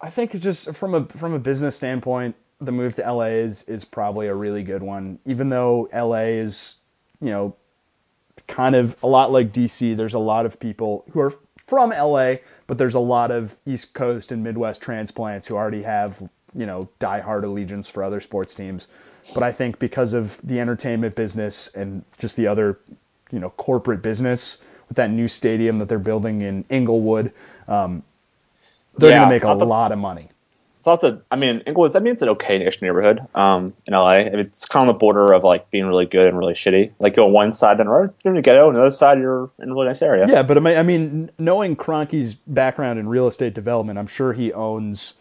[0.00, 3.62] I think it's just from a from a business standpoint, the move to LA is
[3.64, 5.18] is probably a really good one.
[5.26, 6.76] Even though LA is,
[7.20, 7.56] you know,
[8.46, 9.96] kind of a lot like DC.
[9.96, 11.34] There's a lot of people who are
[11.66, 16.22] from LA, but there's a lot of East Coast and Midwest transplants who already have,
[16.54, 18.86] you know, diehard allegiance for other sports teams.
[19.34, 22.78] But I think because of the entertainment business and just the other,
[23.30, 27.32] you know, corporate business with that new stadium that they're building in Inglewood,
[27.66, 28.02] um,
[28.96, 30.30] they're Yeah, going to make a the- lot of money.
[30.78, 31.22] It's not the.
[31.30, 31.96] I mean, Inglewood's.
[31.96, 33.20] I mean, it's an okay-ish neighborhood.
[33.34, 36.26] Um, in LA, I mean, it's kind of the border of like being really good
[36.26, 36.92] and really shitty.
[36.98, 39.50] Like you're on one side and you're in the ghetto, and the other side you're
[39.58, 40.26] in a really nice area.
[40.28, 44.32] Yeah, but I mean, I mean, knowing Kroenke's background in real estate development, I'm sure
[44.32, 45.14] he owns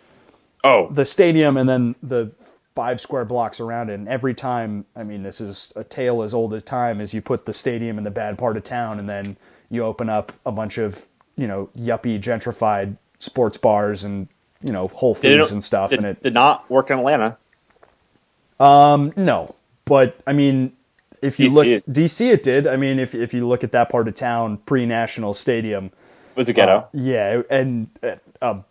[0.63, 2.31] Oh, the stadium and then the
[2.75, 3.95] five square blocks around it.
[3.95, 7.21] And every time, I mean, this is a tale as old as time, is you
[7.21, 9.37] put the stadium in the bad part of town and then
[9.69, 14.27] you open up a bunch of, you know, yuppie gentrified sports bars and,
[14.63, 15.89] you know, Whole Foods and stuff.
[15.91, 17.37] Did, and it, did not work in Atlanta.
[18.59, 20.73] Um, no, but I mean,
[21.21, 22.67] if you DC look, it- DC it did.
[22.67, 25.91] I mean, if, if you look at that part of town pre National Stadium, It
[26.37, 26.77] was a ghetto.
[26.79, 28.61] Uh, yeah, and uh, uh,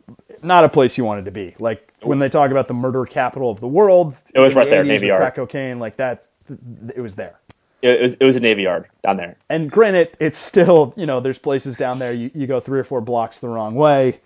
[0.43, 1.55] not a place you wanted to be.
[1.59, 4.71] Like when they talk about the murder capital of the world, It was right the
[4.71, 5.21] there, Navy Yard.
[5.21, 6.27] crack cocaine, like that.
[6.49, 7.39] th- th- It was there.
[7.83, 9.37] it, was, it was a Navy Yard down there.
[9.49, 12.85] And granted, it's still you know there's places down there you, you go three or
[12.85, 14.19] four blocks the wrong way,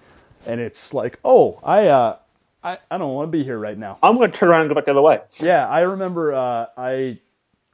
[0.47, 2.17] and it's like oh I uh
[2.63, 3.99] I, I don't want to be here right now.
[4.03, 5.21] I'm going to turn around and go back the other way.
[5.39, 7.19] Yeah, I remember uh, I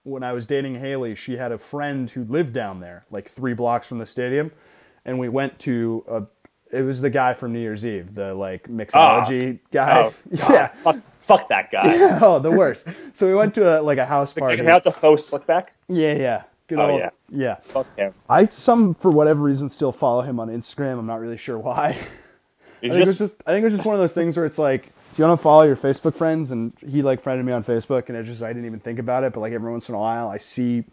[0.05, 3.53] when I was dating Haley, she had a friend who lived down there, like three
[3.55, 4.53] blocks from the stadium,
[5.05, 6.23] and we went to a.
[6.77, 10.03] It was the guy from New Year's Eve, the like mixology guy.
[10.03, 10.69] Oh, yeah.
[10.69, 12.19] Fuck, fuck that guy.
[12.23, 12.89] Oh, the worst.
[13.15, 14.61] So we went to a, like a house party.
[14.61, 15.75] I have the faux slick back?
[15.89, 16.43] Yeah, yeah.
[16.69, 17.11] Good Oh, old, yeah.
[17.31, 17.55] yeah.
[17.65, 18.15] Fuck him.
[18.29, 20.99] I some for whatever reason still follow him on Instagram.
[20.99, 21.99] I'm not really sure why.
[22.79, 24.37] I think it was just, just I think it was just one of those things
[24.37, 26.51] where it's like, do you want to follow your Facebook friends?
[26.51, 29.25] And he like friended me on Facebook, and it just I didn't even think about
[29.25, 29.33] it.
[29.33, 30.85] But like every once in a while, I see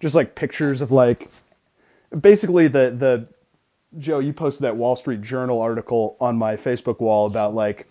[0.00, 1.30] just like pictures of like
[2.20, 3.28] basically the the
[3.98, 4.18] Joe.
[4.18, 7.86] You posted that Wall Street Journal article on my Facebook wall about like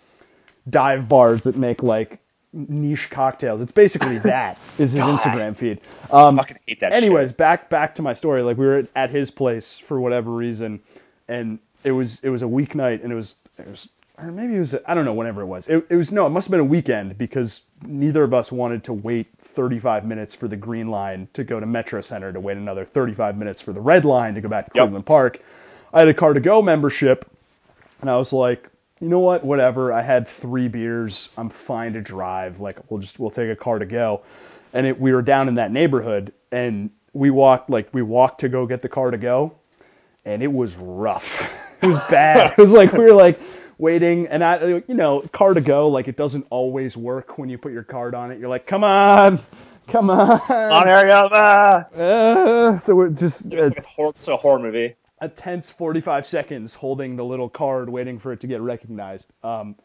[0.70, 2.20] dive bars that make like
[2.54, 3.62] niche cocktails.
[3.62, 5.80] It's basically that is his Instagram feed.
[6.12, 7.38] Um, fucking hate that anyways, shit.
[7.38, 8.42] back back to my story.
[8.42, 10.82] Like we were at his place for whatever reason,
[11.28, 14.60] and it was it was a weeknight, and it was it was or maybe it
[14.60, 15.68] was I don't know whenever it was.
[15.70, 18.84] It, it was no, it must have been a weekend because neither of us wanted
[18.86, 22.58] to wait 35 minutes for the green line to go to Metro Center to wait
[22.58, 24.84] another 35 minutes for the red line to go back to Yep.
[24.84, 25.42] Cleveland Park.
[25.94, 27.30] I had a car2go membership,
[28.02, 28.70] and I was like,
[29.00, 29.94] you know what, whatever.
[29.94, 31.30] I had three beers.
[31.38, 32.60] I'm fine to drive.
[32.60, 34.22] Like we'll just we'll take a car2go,
[34.74, 38.50] and it, we were down in that neighborhood, and we walked like we walked to
[38.50, 39.54] go get the car2go,
[40.26, 41.54] and it was rough.
[41.82, 42.52] it was bad.
[42.58, 43.40] it was like we were like
[43.78, 45.92] waiting, and I, you know, car2go.
[45.92, 48.40] Like it doesn't always work when you put your card on it.
[48.40, 49.40] You're like, come on,
[49.88, 50.40] come on.
[50.50, 51.86] On area, ah!
[51.96, 54.96] Uh, so we're just It's like a horror, it's a horror movie.
[55.22, 59.28] a tense 45 seconds holding the little card waiting for it to get recognized.
[59.44, 59.76] Um,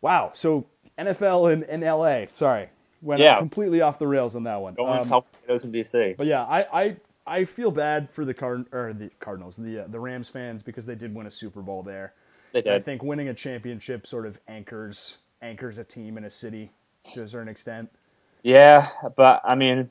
[0.00, 0.30] wow.
[0.34, 0.66] So
[0.98, 2.68] NFL in, and LA, sorry,
[3.00, 3.38] went Yeah.
[3.38, 4.74] completely off the rails on that one.
[4.74, 6.16] Going Um, to in DC.
[6.16, 9.86] but yeah, I, I, I feel bad for the Card or the Cardinals, the uh,
[9.88, 12.14] the Rams fans because they did win a Super Bowl there.
[12.52, 16.70] They I think winning a championship sort of anchors anchors a team in a city
[17.14, 17.90] to a certain extent.
[18.42, 19.90] Yeah, but I mean,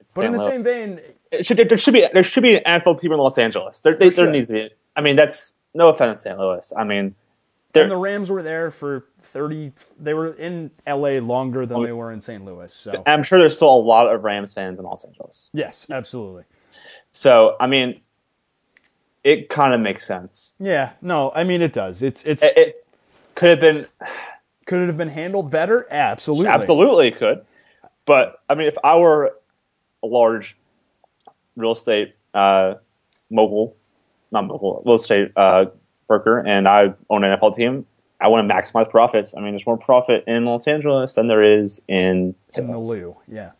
[0.00, 0.38] it's But in St.
[0.38, 3.18] the same vein, it should, there should be there should be an NFL team in
[3.18, 3.80] Los Angeles.
[3.80, 4.70] There, they, there needs to be.
[4.96, 6.36] I mean, that's no offense, St.
[6.38, 6.72] Louis.
[6.76, 7.14] I mean,
[7.74, 9.06] and the Rams were there for
[9.38, 9.70] 30
[10.00, 12.44] they were in LA longer than they were in St.
[12.44, 12.72] Louis.
[12.72, 15.48] So I'm sure there's still a lot of Rams fans in Los Angeles.
[15.52, 16.42] yes, absolutely.
[17.12, 18.00] So I mean,
[19.22, 20.56] it kind of makes sense.
[20.58, 22.02] Yeah, no, I mean it does.
[22.02, 22.86] It's it's It, it
[23.36, 23.86] could have been
[24.66, 25.86] could it have been handled better?
[25.88, 26.48] Absolutely.
[26.48, 27.46] absolutely it could,
[28.04, 29.36] but I mean, if I were
[30.02, 30.56] a large
[31.56, 32.74] real estate uh,
[33.30, 33.76] mogul,
[34.32, 35.66] not mogul, real estate uh,
[36.08, 37.86] worker, and I own an NFL team,
[38.20, 39.34] I want to maximize profits.
[39.36, 43.16] I mean, there's more profit in Los Angeles than there is in in the Lou.
[43.28, 43.52] Yeah.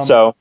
[0.00, 0.34] So,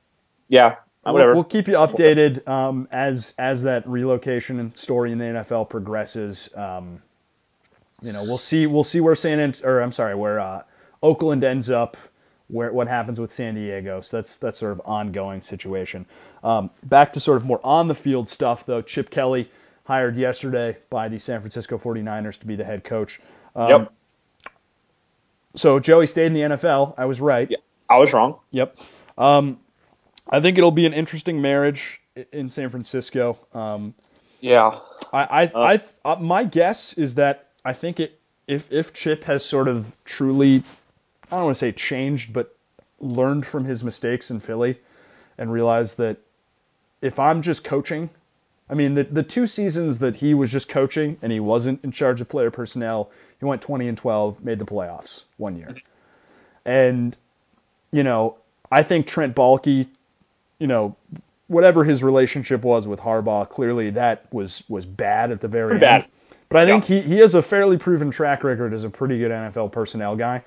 [0.48, 1.34] yeah, whatever.
[1.34, 6.50] We'll, keep you updated um, as as that relocation and story in the NFL progresses.
[6.56, 7.02] Um,
[8.02, 10.64] you know, we'll see we'll see where San Ant- or I'm sorry, where uh,
[11.02, 11.96] Oakland ends up,
[12.48, 14.02] where what happens with San Diego.
[14.02, 16.06] So that's that's sort of ongoing situation.
[16.44, 18.82] Um, back to sort of more on the field stuff though.
[18.82, 19.50] Chip Kelly
[19.86, 23.20] hired yesterday by the San Francisco 49ers to be the head coach.
[23.56, 23.94] Um, yep,
[25.56, 26.96] So Joey stayed in the NFL.
[26.98, 27.50] I was right.
[27.50, 27.58] yeah,
[27.90, 28.40] I was wrong.
[28.52, 28.76] Yep.
[29.18, 29.60] Um,
[30.30, 33.38] I think it'll be an interesting marriage in San Francisco.
[33.54, 33.94] Um,
[34.42, 34.80] Yeah,
[35.12, 39.46] I, I, I, uh, my guess is that I think it, if if Chip has
[39.46, 40.64] sort of truly,
[41.32, 42.56] I don't want to say changed, but
[43.00, 44.80] learned from his mistakes in Philly,
[45.38, 46.18] and realized that
[47.02, 48.10] if I'm just coaching,
[48.70, 51.92] I mean the the two seasons that he was just coaching and he wasn't in
[51.92, 53.10] charge of player personnel,
[53.44, 55.76] he went 20 and 12, made the playoffs one year,
[56.66, 57.16] and
[57.92, 58.38] you know
[58.72, 59.88] I think Trent Baalke,
[60.60, 60.96] you know.
[61.48, 65.86] Whatever his relationship was with Harbaugh, clearly that was was bad at the very Pretty
[65.86, 66.04] end.
[66.04, 66.12] bad.
[66.50, 69.30] But I think he, he has a fairly proven track record as a pretty good
[69.30, 70.42] NFL personnel guy.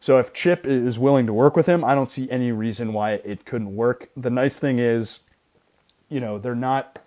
[0.00, 3.12] So if Chip is willing to work with him, I don't see any reason why
[3.12, 4.08] it couldn't work.
[4.16, 5.20] The nice thing is,
[6.08, 6.98] you know, they're not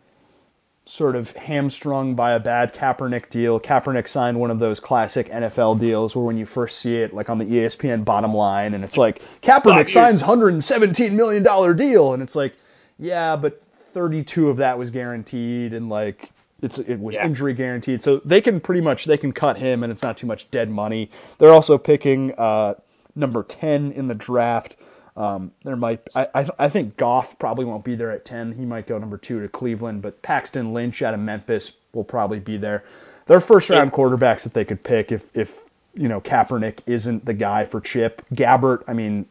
[0.92, 3.62] sort of hamstrung by a bad Kaepernick deal.
[3.62, 7.30] Kaepernick signed one of those classic NFL deals where when you first see it, like
[7.30, 12.36] on the ESPN bottom line, and it's like Kaepernick signs $117 million deal, and it's
[12.36, 12.56] like,
[13.00, 16.30] yeah, but 32 of that was guaranteed, and like
[16.62, 17.26] it's it was Yeah.
[17.26, 18.04] injury guaranteed.
[18.04, 20.70] So they can pretty much they can cut him, and it's not too much dead
[20.70, 21.10] money.
[21.38, 22.74] They're also picking uh,
[23.16, 24.76] number 10 in the draft.
[25.18, 28.54] Um, there might I, I I think Goff probably won't be there at 10.
[28.54, 32.40] He might go number two to Cleveland, but Paxton Lynch out of Memphis will probably
[32.40, 32.84] be there.
[33.28, 35.60] They're first round quarterbacks that they could pick if if
[35.94, 38.26] you know Kaepernick isn't the guy for Chip.
[38.34, 39.26] Gabbert, I mean,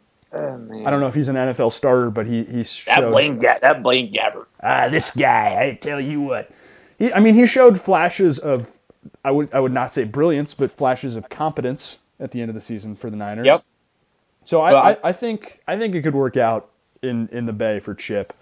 [0.87, 3.83] I don't know if he's an NFL starter, but he he that Blaine, Ga- that
[3.83, 4.47] Blaine Gabbert.
[4.63, 6.51] ah, this guy, I tell you what.
[6.99, 8.71] He, I mean, he showed flashes of,
[9.25, 12.55] I would, I would not say brilliance, but flashes of competence at the end of
[12.55, 13.47] the season for the Niners.
[13.47, 13.65] Yep.
[14.51, 16.71] So I, I- I, think, I think it could work out
[17.03, 18.33] in, in the Bay for Chip.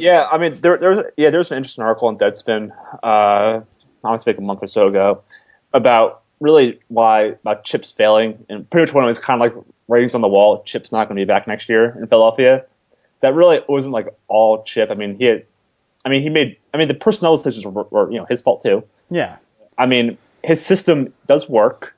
[0.00, 2.70] Yeah, I mean, there, there's yeah, there's an interesting article in Deadspin,
[3.02, 3.62] uh, I
[4.02, 5.22] want to speak a month or so ago,
[5.74, 9.64] about really why about Chip's failing, and pretty much when it was kind of like
[9.88, 12.64] ratings on the wall, Chip's not going to be back next year in Philadelphia.
[13.20, 14.90] That really wasn't like all Chip.
[14.90, 15.44] I mean, he had,
[16.06, 18.62] I mean, he made, I mean, the personnel decisions were, were you know his fault
[18.62, 18.82] too.
[19.10, 19.36] Yeah.
[19.76, 21.94] I mean, his system does work.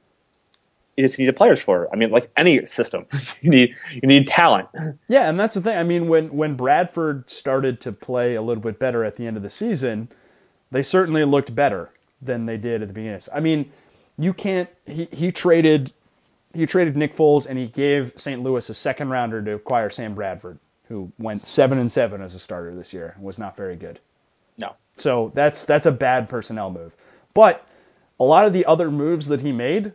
[1.01, 1.91] You just need the players for it.
[1.93, 3.07] I mean, like any system,
[3.41, 4.69] you need you need talent.
[5.09, 5.77] Yeah, and that's the thing.
[5.79, 9.37] I mean, when when Bradford started to play a little bit better at the end
[9.37, 10.09] of the season,
[10.71, 11.91] they certainly looked better
[12.23, 13.21] than they did at the beginning.
[13.35, 13.73] I mean,
[14.19, 14.69] you can't.
[14.87, 15.93] He he traded
[16.55, 18.43] he traded Nick Foles and he gave St.
[18.43, 20.59] Louis a second rounder to acquire Sam Bradford,
[20.89, 24.01] who went seven and seven as a starter this year and was not very good.
[24.59, 26.95] No, So that's that's a bad personnel move.
[27.35, 27.67] But
[28.19, 29.93] a lot of the other moves that he made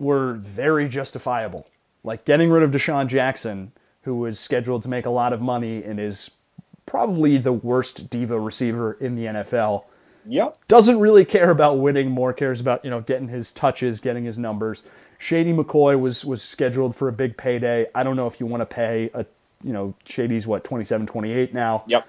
[0.00, 1.66] were very justifiable.
[2.02, 5.84] Like getting rid of DeSean Jackson, who was scheduled to make a lot of money
[5.84, 6.30] and is
[6.86, 9.84] probably the worst diva receiver in the NFL.
[10.26, 10.58] Yep.
[10.68, 14.38] Doesn't really care about winning, more cares about, you know, getting his touches, getting his
[14.38, 14.82] numbers.
[15.18, 17.86] Shady McCoy was was scheduled for a big payday.
[17.94, 19.26] I don't know if you want to pay a
[19.62, 22.06] you know, Shady's what, 27, 28 now Yep.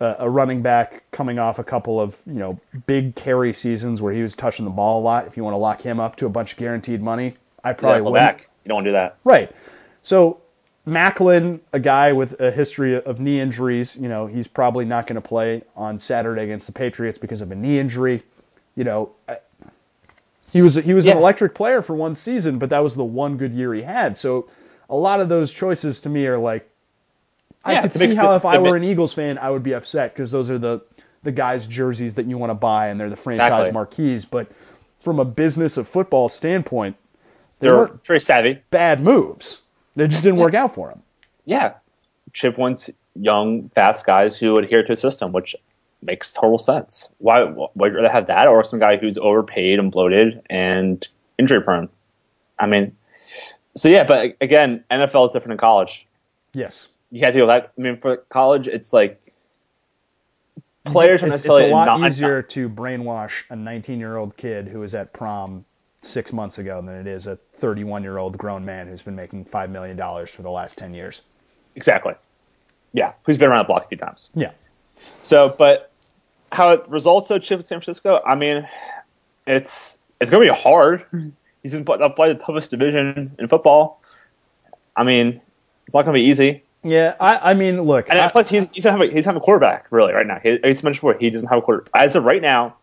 [0.00, 4.12] A, a running back coming off a couple of you know big carry seasons where
[4.12, 5.26] he was touching the ball a lot.
[5.26, 7.98] If you want to lock him up to a bunch of guaranteed money, I probably
[7.98, 8.18] Exactly would.
[8.18, 8.50] back.
[8.64, 9.16] You don't want to do that.
[9.24, 9.52] Right.
[10.02, 10.40] So
[10.86, 15.14] Maclin, a guy with a history of knee injuries, you know, he's probably not going
[15.20, 18.22] to play on Saturday against the Patriots because of a knee injury.
[18.76, 19.12] You know,
[20.52, 21.12] he was he was Yeah.
[21.12, 24.18] an electric player for one season, but that was the one good year he had.
[24.18, 24.48] So
[24.90, 26.68] a lot of those choices to me are like
[27.64, 29.72] I Yeah, could see how the- if I were an Eagles fan, I would be
[29.72, 30.80] upset because those are the
[31.22, 33.72] the guys' jerseys that you want to buy and they're the franchise Exactly.
[33.72, 34.26] marquees.
[34.26, 34.46] But
[35.00, 36.96] from a business of football standpoint,
[37.60, 38.58] they They're very savvy.
[38.70, 39.62] bad moves.
[39.96, 41.02] They just didn't work out for him.
[41.46, 41.74] Yeah.
[42.34, 45.56] Chip wants young, fast guys who adhere to a system, which
[46.02, 47.08] makes total sense.
[47.18, 51.62] Why would you rather have that or some guy who's overpaid and bloated and injury
[51.62, 51.88] prone?
[52.58, 52.94] I mean,
[53.74, 56.06] so yeah, but again, NFL is different in college.
[56.52, 56.88] Yes.
[57.14, 57.72] You can't deal with that.
[57.78, 59.24] I mean, for college, it's like
[60.82, 64.36] players are It's, it's necessarily a lot not easier to brainwash a 19 year old
[64.36, 65.64] kid who was at prom
[66.02, 69.44] six months ago than it is a 31 year old grown man who's been making
[69.44, 69.96] $5 million
[70.26, 71.20] for the last 10 years.
[71.76, 72.14] exactly.
[72.92, 74.30] Yeah, who's been around the block a few times.
[74.34, 74.50] Yeah.
[75.22, 75.92] So, but
[76.50, 78.20] how it results though, Chip in San Francisco.
[78.26, 78.68] I mean,
[79.46, 81.02] it's it's going to be hard.
[81.12, 81.28] Mm-hmm.
[81.62, 84.02] He's in play the toughest division in football.
[84.96, 85.40] I mean,
[85.86, 86.64] it's not going to be easy.
[86.84, 87.16] Yeah.
[87.18, 88.08] I, I mean, look.
[88.10, 90.26] And I- plus, he's he's not have a, he's not have a quarterback really right
[90.26, 90.38] now.
[90.42, 92.76] He, he's mentioned before he doesn't have a quarter as of right now.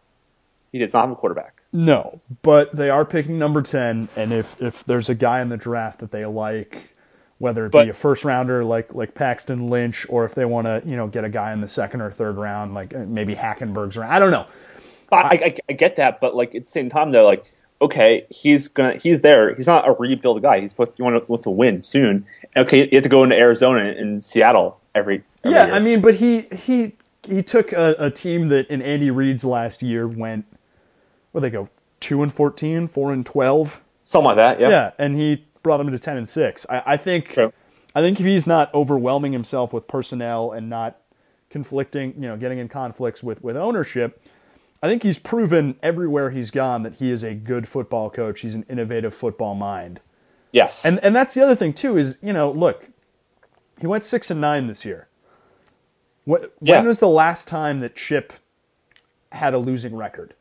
[0.71, 1.61] He does not have a quarterback.
[1.73, 4.09] No, but they are picking number 10.
[4.15, 6.89] And if, if there's a guy in the draft that they like,
[7.37, 10.67] whether it But- be a first rounder like like Paxton Lynch, or if they want
[10.67, 13.35] to, you know, get a guy in the second or third round, like uh, maybe
[13.35, 14.13] Hackenberg's round.
[14.13, 14.47] I don't know.
[15.13, 17.51] I, I, I get that, but like at the same time, though, like
[17.81, 19.55] okay, he's gonna he's there.
[19.55, 20.61] He's not a rebuild guy.
[20.61, 22.25] He's supposed you want to, to win soon.
[22.57, 25.23] Okay, you have to go into Arizona and Seattle every.
[25.45, 25.75] every Yeah, year.
[25.75, 29.83] I mean, but he he he took a, a team that in Andy Reid's last
[29.83, 30.45] year went,
[31.31, 33.81] where they go two and 14, 4 and twelve.
[34.03, 34.59] something like that.
[34.59, 34.69] Yeah.
[34.69, 36.65] Yeah, and he brought them to ten and six.
[36.69, 37.53] I, I think True.
[37.95, 40.97] I think if he's not overwhelming himself with personnel and not
[41.49, 44.21] conflicting, you know, getting in conflicts with with ownership,
[44.83, 48.41] I think he's proven everywhere he's gone that he is a good football coach.
[48.41, 49.99] He's an innovative football mind.
[50.51, 50.85] Yes.
[50.85, 52.87] And and that's the other thing too is you know look,
[53.79, 55.07] he went six and nine this year.
[56.25, 56.77] What, Yeah.
[56.79, 58.33] When was the last time that Chip
[59.31, 60.33] had a losing record?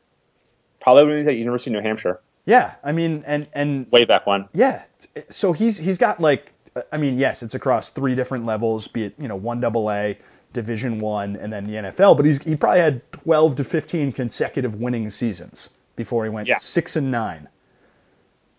[0.79, 4.03] probably when he was at University of New Hampshire, Yeah, I mean, and and way
[4.03, 4.47] back when.
[4.53, 4.81] yeah,
[5.29, 6.51] so he's he's got like,
[6.91, 10.17] I mean, yes, it's across three different levels, be it you know one double A,
[10.53, 12.15] Division One, and then the NFL.
[12.17, 16.57] But he's he probably had twelve to fifteen consecutive winning seasons before he went Yeah.
[16.57, 17.47] six and nine.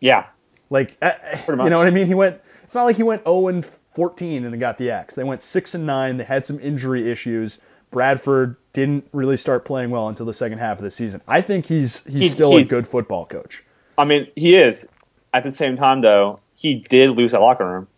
[0.00, 0.26] Yeah.
[0.70, 1.12] Like, uh,
[1.48, 2.06] you know what I mean?
[2.06, 2.40] He went.
[2.64, 5.14] It's not like he went zero and fourteen and then got the X.
[5.14, 6.16] They went six and nine.
[6.16, 7.58] They had some injury issues.
[7.90, 11.20] Bradford didn't really start playing well until the second half of the season.
[11.28, 13.62] I think he's he's He- still a good football coach.
[13.98, 14.88] I mean, he is.
[15.34, 17.88] At the same time, though, he did lose that locker room.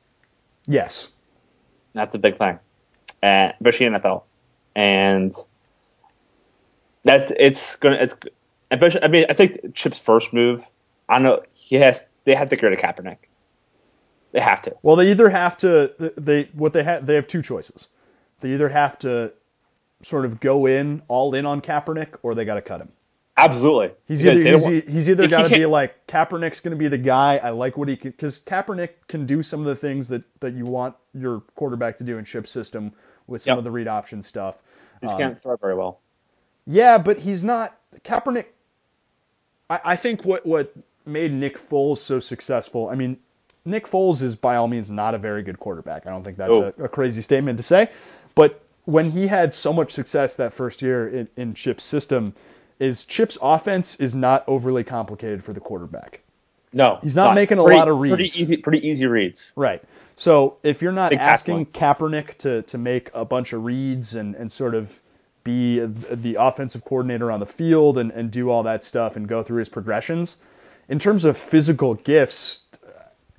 [0.66, 1.08] Yes.
[1.92, 2.58] That's a big thing,
[3.24, 4.22] and especially NFL.
[4.76, 5.32] And
[7.04, 8.16] that's it's gonna it's.
[8.70, 10.68] especially- I mean, I think Chip's first move.
[11.08, 11.42] I don't know.
[11.52, 12.08] He has.
[12.24, 13.16] They have to get rid of Kaepernick.
[14.32, 14.74] They have to.
[14.82, 17.88] Well, they either have to they what they have they have two choices.
[18.40, 19.32] They either have to
[20.02, 22.90] sort of go in all in on Kaepernick, or they got to cut him.
[23.36, 23.90] Absolutely.
[24.06, 26.88] He's Because either he's, want- he's either got to be like Kaepernick's going to be
[26.88, 27.38] the guy.
[27.38, 30.54] I like what he can because Kaepernick can do some of the things that that
[30.54, 32.92] you want your quarterback to do in chip system
[33.26, 33.58] with some Yep.
[33.58, 34.56] of the read option stuff.
[35.00, 36.00] He just can't um, throw very well.
[36.66, 38.46] Yeah, but he's not Kaepernick.
[39.70, 40.74] I, I think what what
[41.06, 42.88] made Nick Foles so successful.
[42.88, 43.18] I mean,
[43.64, 46.06] Nick Foles is by all means not a very good quarterback.
[46.06, 46.72] I don't think that's Oh.
[46.78, 47.90] a, a crazy statement to say.
[48.34, 52.34] But when he had so much success that first year in, in Chip's system,
[52.78, 56.20] is Chip's offense is not overly complicated for the quarterback.
[56.72, 58.14] No, He's it's not making a Pretty- lot of reads.
[58.16, 58.56] Pretty easy.
[58.56, 59.52] Pretty easy reads.
[59.56, 59.82] Right.
[60.16, 61.66] So if you're not Big asking.
[61.66, 65.00] Kaepernick to, to make a bunch of reads and, and sort of
[65.42, 69.42] be the offensive coordinator on the field and, and do all that stuff and go
[69.42, 70.36] through his progressions,
[70.88, 72.60] in terms of physical gifts,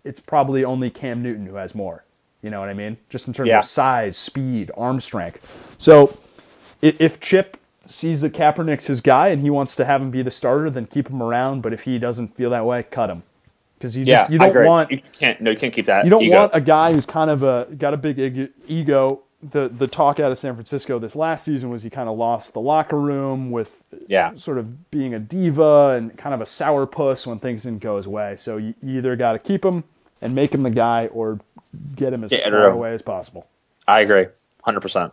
[0.03, 2.03] it's probably only Cam Newton who has more.
[2.43, 2.97] You know what I mean?
[3.09, 3.59] Just in terms Yeah.
[3.59, 5.75] of size, speed, arm strength.
[5.79, 6.17] So
[6.81, 7.57] if Chip
[7.87, 10.85] sees that Kaepernick's his guy and he wants to have him be the starter, then
[10.85, 11.61] keep him around.
[11.61, 13.23] But if he doesn't feel that way, cut him.
[13.77, 16.05] Because you Yeah, just you don't want you can't no you can't keep that.
[16.05, 16.35] you don't ego.
[16.37, 19.21] want a guy who's kind of a got a big ego.
[19.51, 22.53] The the talk out of San Francisco this last season was he kind of lost
[22.53, 24.31] the locker room with Yeah.
[24.37, 28.07] sort of being a diva and kind of a sourpuss when things didn't go his
[28.07, 28.37] way.
[28.39, 29.83] So you, you either got to keep him
[30.21, 31.41] and make him the guy, or
[31.95, 33.45] get him as rid far away as possible.
[33.87, 34.27] I agree,
[34.63, 35.11] hundred percent.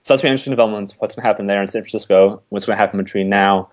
[0.00, 0.94] So that's been interesting developments.
[0.98, 2.40] What's going to happen there in San Francisco?
[2.48, 3.70] What's going to happen between now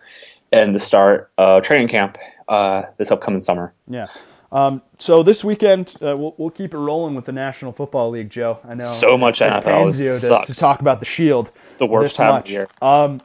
[0.52, 2.18] and the start of training camp
[2.48, 3.74] uh, this upcoming summer?
[3.88, 4.08] Yeah.
[4.52, 8.30] Um, so this weekend, uh, we'll, we'll keep it rolling with the National Football League,
[8.30, 8.60] Joe.
[8.64, 10.48] I know So much it NFL pains you to, sucks.
[10.48, 11.52] to talk about the Shield.
[11.78, 12.52] The worst time of much.
[12.52, 12.68] year.
[12.82, 13.20] Um,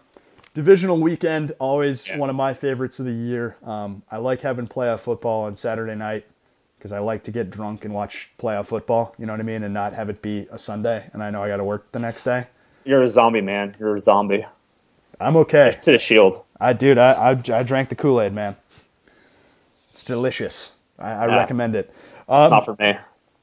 [0.54, 2.16] divisional weekend, always Yeah.
[2.18, 3.56] one of my favorites of the year.
[3.64, 6.26] Um, I like having playoff football on Saturday night
[6.78, 9.14] because I like to get drunk and watch playoff football.
[9.18, 11.42] You know what I mean, and not have it be a Sunday, and I know
[11.44, 12.46] I got to work the next day.
[12.84, 13.76] You're a zombie, man.
[13.78, 14.46] You're a zombie.
[15.20, 15.76] I'm okay.
[15.82, 16.42] To the shield.
[16.58, 18.56] I dude, I I, I drank the Kool Aid, man.
[20.00, 20.70] It's delicious.
[20.98, 21.36] I, I Yeah.
[21.36, 21.92] recommend it.
[22.26, 22.96] Not for me.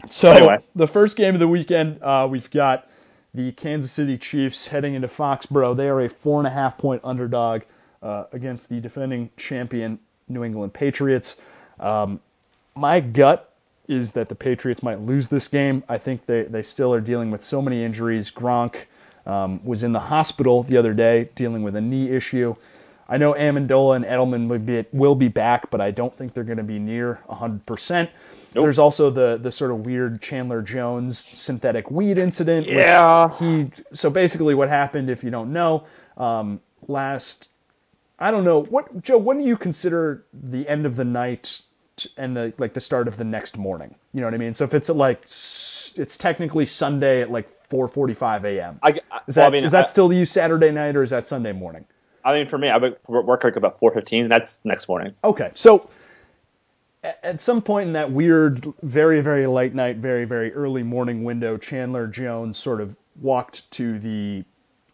[0.09, 0.57] So Anyway.
[0.75, 2.87] the first game of the weekend, uh, we've got
[3.31, 5.77] the Kansas City Chiefs heading into Foxborough.
[5.77, 7.61] They are a four and a half point underdog
[8.01, 11.35] uh, against the defending champion New England Patriots.
[11.79, 12.21] Um,
[12.73, 13.53] my gut
[13.87, 15.83] is that the Patriots might lose this game.
[15.87, 18.31] I think they, they still are dealing with so many injuries.
[18.31, 18.77] Gronk
[19.27, 22.55] um, was in the hospital the other day dealing with a knee issue.
[23.09, 26.43] I know Amendola and Edelman will be, will be back, but I don't think they're
[26.43, 28.09] going to be near 100%.
[28.53, 32.67] There's also the the sort of weird Chandler Jones synthetic weed incident.
[32.67, 33.29] Yeah.
[33.37, 35.85] he so basically what happened, if you don't know,
[36.17, 37.49] um, last
[38.19, 39.17] I don't know what Joe.
[39.17, 41.61] When do you consider the end of the night
[42.17, 43.93] and the like the start of the next morning?
[44.13, 44.55] You know what I mean.
[44.55, 48.79] So if it's at like it's technically Sunday at like 4:45 a.m.
[48.81, 51.11] I, I, Is well, that I mean, is that still you Saturday night or is
[51.11, 51.85] that Sunday morning?
[52.27, 54.27] I mean, for me, I work like about four fifteen.
[54.27, 55.13] That's the next morning.
[55.23, 55.89] Okay, so
[57.23, 61.57] at some point in that weird, very, very late night, very, very early morning window,
[61.57, 64.43] Chandler Jones sort of walked to the,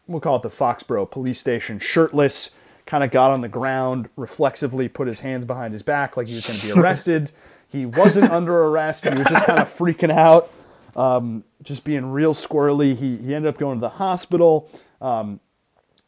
[0.08, 2.52] we'll call it the Foxborough police station, shirtless,
[2.86, 6.36] kind of got on the ground, reflexively put his hands behind his back like he
[6.36, 7.32] was going to be arrested.
[7.70, 9.06] he wasn't under arrest.
[9.06, 10.52] He was just kind of freaking out,
[10.96, 12.96] um, just being real squirrely.
[12.96, 14.70] He, he ended up going to the hospital.
[15.02, 15.40] Um,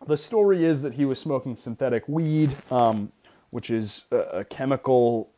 [0.07, 3.11] the story is that he was smoking synthetic weed, um,
[3.49, 5.29] which is a, a chemical.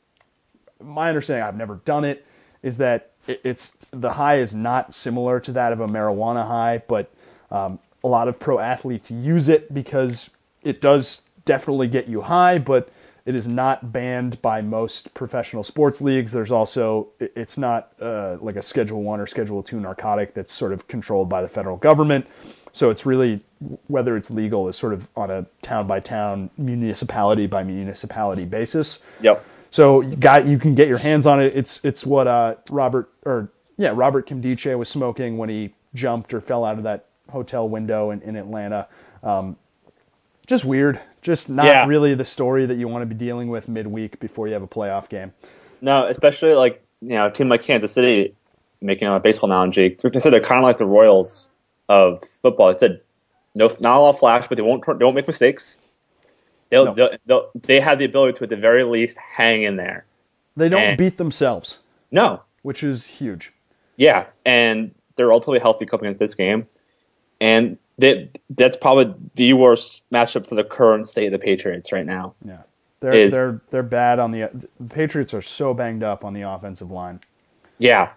[0.81, 2.25] My understanding, I've never done it,
[2.63, 6.83] is that it, it's the high is not similar to that of a marijuana high,
[6.87, 7.11] but
[7.51, 10.29] um, a lot of pro athletes use it because
[10.63, 12.89] it does definitely get you high, but
[13.25, 16.31] it is not banned by most professional sports leagues.
[16.31, 20.71] There's also it's not uh, like a Schedule One or Schedule Two narcotic that's sort
[20.71, 22.25] of controlled by the federal government.
[22.77, 23.41] So it's really
[23.87, 28.99] whether it's legal is sort of on a town by town, municipality by municipality basis.
[29.21, 29.43] Yep.
[29.71, 31.53] So you got you can get your hands on it.
[31.55, 36.39] It's it's what uh, Robert or yeah Robert Kimdiche was smoking when he jumped or
[36.39, 38.87] fell out of that hotel window in, in Atlanta.
[39.23, 39.55] Um,
[40.45, 40.99] just weird.
[41.23, 41.87] Just not Yeah.
[41.87, 44.67] really the story that you want to be dealing with midweek before you have a
[44.67, 45.33] playoff game.
[45.81, 48.35] No, especially like you know, a team like Kansas City,
[48.81, 51.49] making a baseball analogy, they're considered kind of like the Royals
[51.89, 52.71] of football.
[52.71, 53.01] They said
[53.55, 55.77] no, not a lot of flash, but they won't they won't make mistakes.
[56.69, 56.93] They'll, No.
[56.93, 60.05] they'll, they'll they have the ability to at the very least hang in there.
[60.57, 61.79] They don't And- beat themselves,
[62.11, 63.53] No, which is huge.
[63.95, 66.67] yeah, and they're ultimately healthy coming into this game,
[67.39, 72.05] and they, that's probably the worst matchup for the current state of the Patriots right
[72.05, 72.33] now.
[72.45, 72.61] Yeah,
[72.99, 74.49] they're Is- they're they're bad on the.
[74.79, 77.21] The Patriots are so banged up on the offensive line.
[77.79, 78.11] Yeah.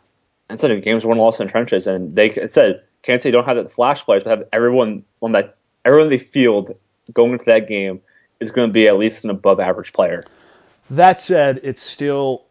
[0.49, 3.69] Instead of games won lost in trenches, and they said Kansas City don't have the
[3.69, 6.75] flash players, but have everyone on that everyone in the field
[7.13, 8.01] going into that game
[8.41, 10.25] is going to be at least an above average player.
[10.91, 12.45] That said, it's still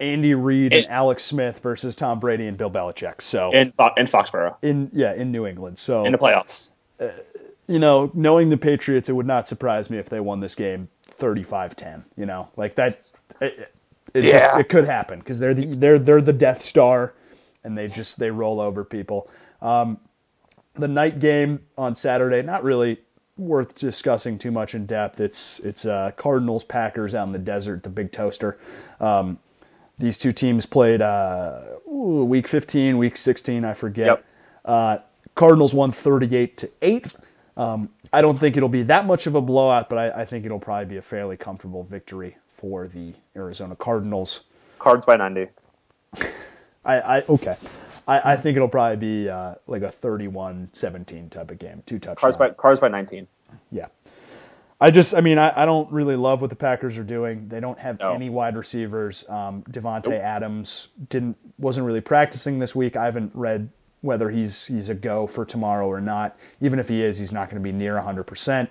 [0.00, 3.20] Andy Reid and It- Alex Smith versus Tom Brady and Bill Belichick.
[3.20, 5.78] So in Fo- in Foxborough in yeah in New England.
[5.78, 6.72] So in the playoffs.
[7.00, 7.08] Uh,
[7.68, 10.88] you know, knowing the Patriots, it would not surprise me if they won this game
[11.18, 12.98] 35-10, You know, like that.
[13.40, 13.72] It,
[14.14, 14.58] it, just, Yeah.
[14.58, 17.14] it could happen because they're the they're they're the Death Star,
[17.64, 19.30] and they just they roll over people.
[19.62, 19.98] Um,
[20.74, 22.98] the night game on Saturday, not really
[23.38, 25.20] worth discussing too much in depth.
[25.20, 28.58] It's it's uh, Cardinals Packers out in the desert, the big toaster.
[29.00, 29.38] Um,
[29.98, 34.06] these two teams played uh, ooh, week 15, week 16, I forget.
[34.06, 34.24] Yep.
[34.64, 34.98] Uh,
[35.34, 37.16] Cardinals won 38 to 8.
[37.56, 40.44] Um, I don't think it'll be that much of a blowout, but I, I think
[40.44, 44.40] it'll probably be a fairly comfortable victory for the Arizona Cardinals.
[44.78, 45.48] Cards by ninety.
[46.84, 47.56] I, I okay.
[48.06, 52.18] I, I think it'll probably be uh, like a 31-17 type of game, two touchdowns.
[52.18, 53.28] Cards by cards by nineteen.
[53.70, 53.86] Yeah.
[54.80, 57.48] I just, I mean, I, I don't really love what the Packers are doing.
[57.48, 58.14] They don't have No.
[58.14, 59.24] any wide receivers.
[59.28, 62.96] Um, Davante Adams didn't wasn't really practicing this week.
[62.96, 63.68] I haven't read
[64.00, 66.36] whether he's he's a go for tomorrow or not.
[66.60, 68.70] Even if he is, he's not going to be near 100 percent.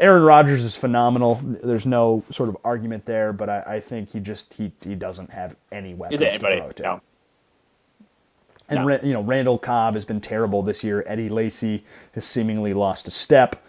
[0.00, 1.40] Aaron Rodgers is phenomenal.
[1.44, 5.30] There's no sort of argument there, but I, I think he just he he doesn't
[5.30, 6.82] have any weapons Is it to anybody?
[6.82, 7.00] No.
[8.68, 8.98] And No.
[9.02, 11.04] You know, Randall Cobb has been terrible this year.
[11.06, 11.84] Eddie Lacy
[12.14, 13.62] has seemingly lost a step.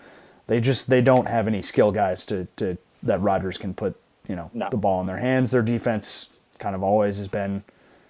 [0.47, 3.95] They just they don't have any skill guys to, to that Rodgers can put
[4.27, 4.69] you know No.
[4.69, 5.51] the ball in their hands.
[5.51, 6.29] Their defense
[6.59, 7.63] kind of always has been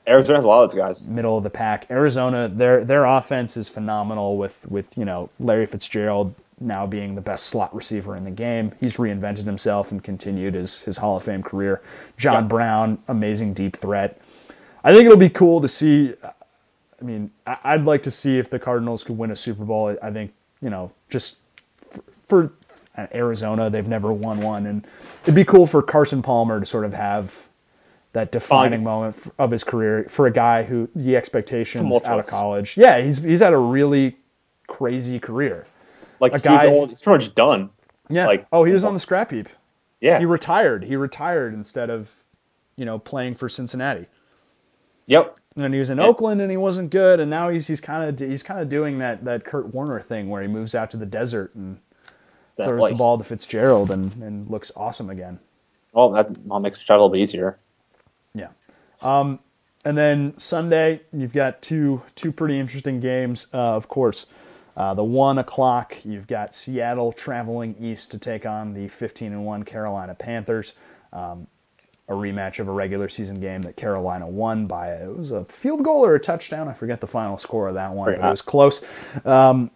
[0.07, 1.07] Arizona has a lot of those guys.
[1.07, 1.87] middle of the pack.
[1.89, 7.21] Arizona, their their offense is phenomenal with with you know Larry Fitzgerald now being the
[7.21, 8.71] best slot receiver in the game.
[8.79, 11.81] He's reinvented himself and continued his his Hall of Fame career.
[12.17, 12.47] John Yeah.
[12.49, 14.21] Brown, amazing deep threat.
[14.83, 16.13] I think it'll be cool to see.
[17.05, 19.95] I mean, I'd like to see if the Cardinals could win a Super Bowl.
[20.01, 21.35] I think you know just
[21.91, 22.53] for, for
[22.97, 24.87] uh, Arizona, they've never won one, and
[25.21, 27.31] it'd be cool for Carson Palmer to sort of have
[28.13, 32.75] that defining moment of his career for a guy who the expectations out of college.
[32.75, 34.17] Yeah, he's he's had a really
[34.67, 35.67] crazy career.
[36.19, 37.69] Like A he's guy- old, he's pretty much done.
[38.09, 38.25] Yeah.
[38.25, 39.47] Like- oh, he was on the scrap heap.
[40.01, 40.17] Yeah.
[40.17, 40.83] He retired.
[40.85, 42.15] He retired instead of,
[42.77, 44.07] you know, playing for Cincinnati.
[45.07, 45.37] yep.
[45.55, 47.19] And then he was in Oakland and he wasn't good.
[47.19, 50.29] And now he's he's kind of he's kind of doing that that Kurt Warner thing
[50.29, 51.79] where he moves out to the desert and
[52.57, 52.91] That throws life.
[52.93, 55.39] the ball to Fitzgerald and and looks awesome again.
[55.93, 57.57] Well, that all makes your job a little bit easier.
[58.33, 58.49] Yeah.
[59.01, 59.39] Um,
[59.85, 63.47] and then Sunday, you've got two two pretty interesting games.
[63.53, 64.25] Uh, of course,
[64.75, 69.45] uh, the one o'clock, you've got Seattle traveling east to take on the 15 and
[69.45, 70.73] one Carolina Panthers.
[71.13, 71.47] Um,
[72.07, 75.83] a rematch of a regular season game that Carolina won by it was a field
[75.83, 76.67] goal or a touchdown.
[76.67, 78.81] I forget the final score of that one, Pretty but it was close.
[79.25, 79.71] Um,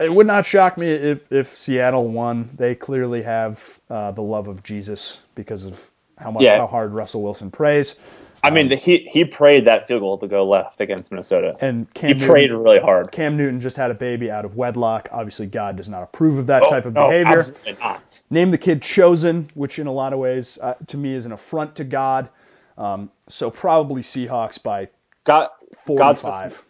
[0.00, 2.50] it would not shock me if, if Seattle won.
[2.56, 3.60] They clearly have
[3.90, 6.58] uh, the love of Jesus because of how much Yeah.
[6.58, 7.96] how hard Russell Wilson prays.
[8.42, 11.56] I mean, he he prayed that field goal to go left against Minnesota.
[11.60, 13.10] And he Cam prayed really hard.
[13.12, 15.08] Cam Newton just had a baby out of wedlock.
[15.10, 17.38] Obviously, God does not approve of that Oh, type of no, behavior.
[17.40, 18.22] absolutely not.
[18.30, 21.32] Name the kid chosen, which in a lot of ways, uh, to me, is an
[21.32, 22.28] affront to God.
[22.76, 24.88] Um, so probably Seahawks by
[25.24, 25.48] God,
[25.86, 26.62] God's gonna, 45.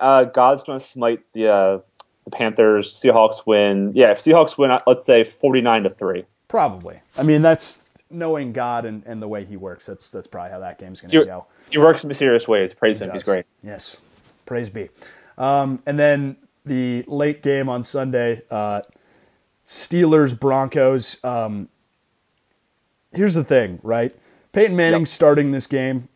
[0.00, 1.78] uh, God's going to smite the uh,
[2.24, 2.90] the Panthers.
[2.92, 3.92] Seahawks win.
[3.94, 6.24] Yeah, if Seahawks win, let's say forty nine to three.
[6.48, 7.00] Probably.
[7.18, 7.79] I mean, that's
[8.10, 9.86] knowing God and, and the way He works.
[9.86, 11.46] That's that's probably how that game's going to go.
[11.70, 12.74] he works in mysterious ways.
[12.74, 13.10] Praise him.
[13.10, 13.46] He's great.
[13.62, 13.96] Yes,
[14.46, 14.88] praise be.
[15.38, 16.36] Um, and then
[16.66, 18.80] the late game on Sunday, uh,
[19.66, 21.22] Steelers Broncos.
[21.24, 21.68] Um,
[23.12, 24.14] here's the thing, right?
[24.52, 25.08] Peyton Manning Yep.
[25.08, 26.08] starting this game.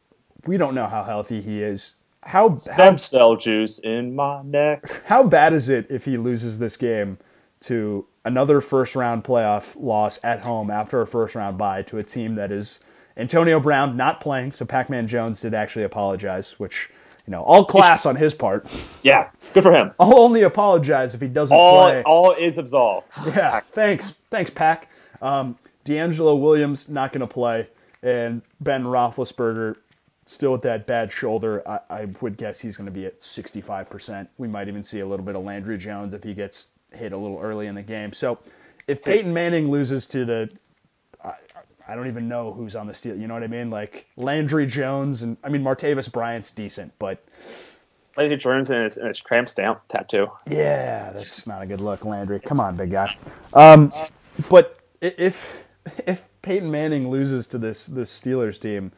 [0.46, 1.92] We don't know how healthy he is.
[2.22, 5.02] How how, Stem cell juice in my neck.
[5.06, 7.18] how bad is it if he loses this game
[7.66, 12.02] to another first round playoff loss at home after a first round bye to a
[12.04, 12.80] team that is
[13.16, 16.90] Antonio Brown not playing, so Pac Man Jones did actually apologize, which,
[17.26, 18.66] you know, all class on his part.
[19.02, 19.92] Yeah, good for him.
[20.00, 22.02] I'll only apologize if he doesn't All play.
[22.02, 23.10] all is absolved.
[23.28, 24.88] yeah, thanks, thanks, Pac.
[25.22, 27.68] Um, DeAngelo Williams not going to play,
[28.02, 29.76] and Ben Roethlisberger
[30.26, 31.62] still with that bad shoulder.
[31.68, 34.28] I, I would guess he's going to be at sixty-five percent.
[34.38, 37.16] We might even see a little bit of Landry Jones if he gets hit a
[37.16, 38.12] little early in the game.
[38.12, 38.38] So,
[38.86, 40.50] if Peyton Manning loses to the
[41.24, 41.34] I,
[41.88, 43.16] I don't even know who's on the steel.
[43.16, 43.70] You know what I mean?
[43.70, 47.24] Like Landry Jones and I mean Martavis Bryant's decent, but
[48.16, 50.28] Landry Jones and his, and his tramp stamp tattoo.
[50.48, 52.40] Yeah, that's not a good look, Landry.
[52.40, 53.16] Come on, big guy.
[53.52, 53.92] Um,
[54.48, 55.56] but if
[56.06, 58.92] if Peyton Manning loses to this this Steelers team,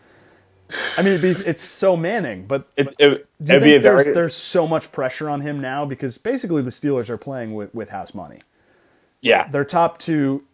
[0.98, 2.46] I mean, it'd be, it's so Manning.
[2.46, 5.28] But It's it, do you it'd think be a very there's, there's so much pressure
[5.30, 8.40] on him now because basically the Steelers are playing with, with house money.
[9.22, 9.48] yeah.
[9.48, 10.44] Their top two,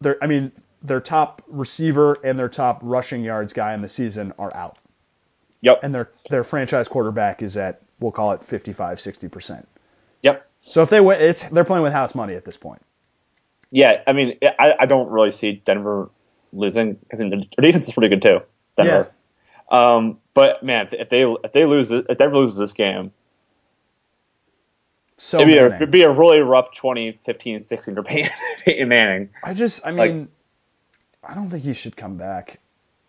[0.00, 0.52] their I mean,
[0.82, 4.78] their top receiver and their top rushing yards guy in the season are out,
[5.62, 5.80] Yep.
[5.82, 9.68] and their their franchise quarterback is at we'll call it 55, 60 percent.
[10.22, 10.48] yep.
[10.60, 12.82] So if they win, it's they're playing with house money at this point.
[13.70, 14.02] Yeah.
[14.06, 16.10] I mean, I, I don't really see Denver
[16.52, 18.40] losing because their defense is pretty good too.
[18.76, 19.10] Denver.
[19.72, 23.10] Um, but man, if they if they lose it- if Denver loses this game,
[25.16, 28.30] So it'd be, a, it'd be a really rough 2015 16 for Peyton,
[28.64, 29.30] Peyton Manning.
[29.42, 30.28] I just, I mean,
[31.24, 32.58] I don't think he should come back.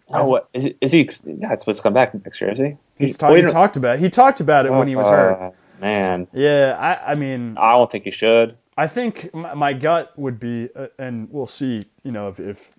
[0.10, 0.76] Oh, what is he?
[0.80, 1.10] Is he?
[1.26, 2.78] Yeah, supposed to come back next year, is he?
[2.98, 4.02] He's well, he talked about it.
[4.02, 5.42] he talked about it when he was hurt.
[5.42, 5.52] Uh,
[5.82, 8.58] Man, Yeah, I, I mean, I don't think he should.
[8.78, 11.86] I think my, my gut would be, uh, and we'll see.
[12.04, 12.74] You know, if, if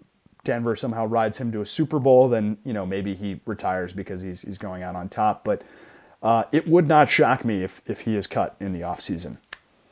[0.44, 4.20] Denver somehow rides him to a Super Bowl, then you know maybe he retires because
[4.20, 5.42] he's he's going out on top.
[5.44, 5.62] But
[6.22, 9.38] uh, it would not shock me if if he is cut in the offseason.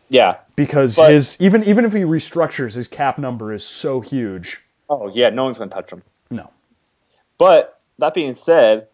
[0.09, 0.37] Yeah.
[0.57, 4.61] because But- his even even if he restructures, his cap number is so huge.
[4.91, 6.03] Oh yeah, no one's gonna touch him.
[6.31, 6.51] No,
[7.39, 8.89] But that being said,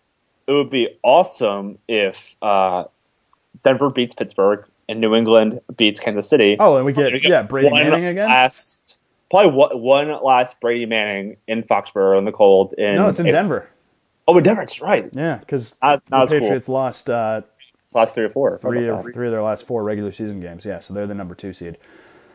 [0.47, 2.85] it would be awesome if uh,
[3.65, 6.57] Denver beats Pittsburgh and New England beats Kansas City.
[6.59, 8.27] Oh, and we get We yeah Brady Manning again.
[8.27, 8.88] Last,
[9.31, 12.75] probably one, last Brady Manning in Foxborough in the cold.
[12.79, 13.69] In, no, it's in Denver.
[14.27, 15.09] Oh, in Denver, that's right.
[15.13, 16.41] Yeah, because the as cool.
[16.41, 17.43] Patriots lost uh,
[17.85, 18.59] It's last three or four.
[18.59, 20.65] three of three of their last four regular season games.
[20.65, 21.79] Yeah, so they're the number two seed.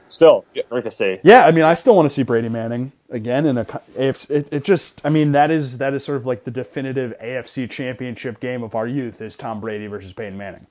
[0.08, 1.18] Still, great to see.
[1.24, 4.30] Yeah, I mean, I still want to see Brady Manning again in a AFC.
[4.30, 7.70] It, it just, I mean, that is that is sort of like the definitive AFC
[7.70, 10.68] Championship game of our youth is Tom Brady versus Peyton Manning.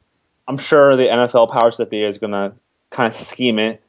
[0.47, 2.55] I'm sure the NFL powers that be is gonna
[2.91, 3.83] kind of scheme it,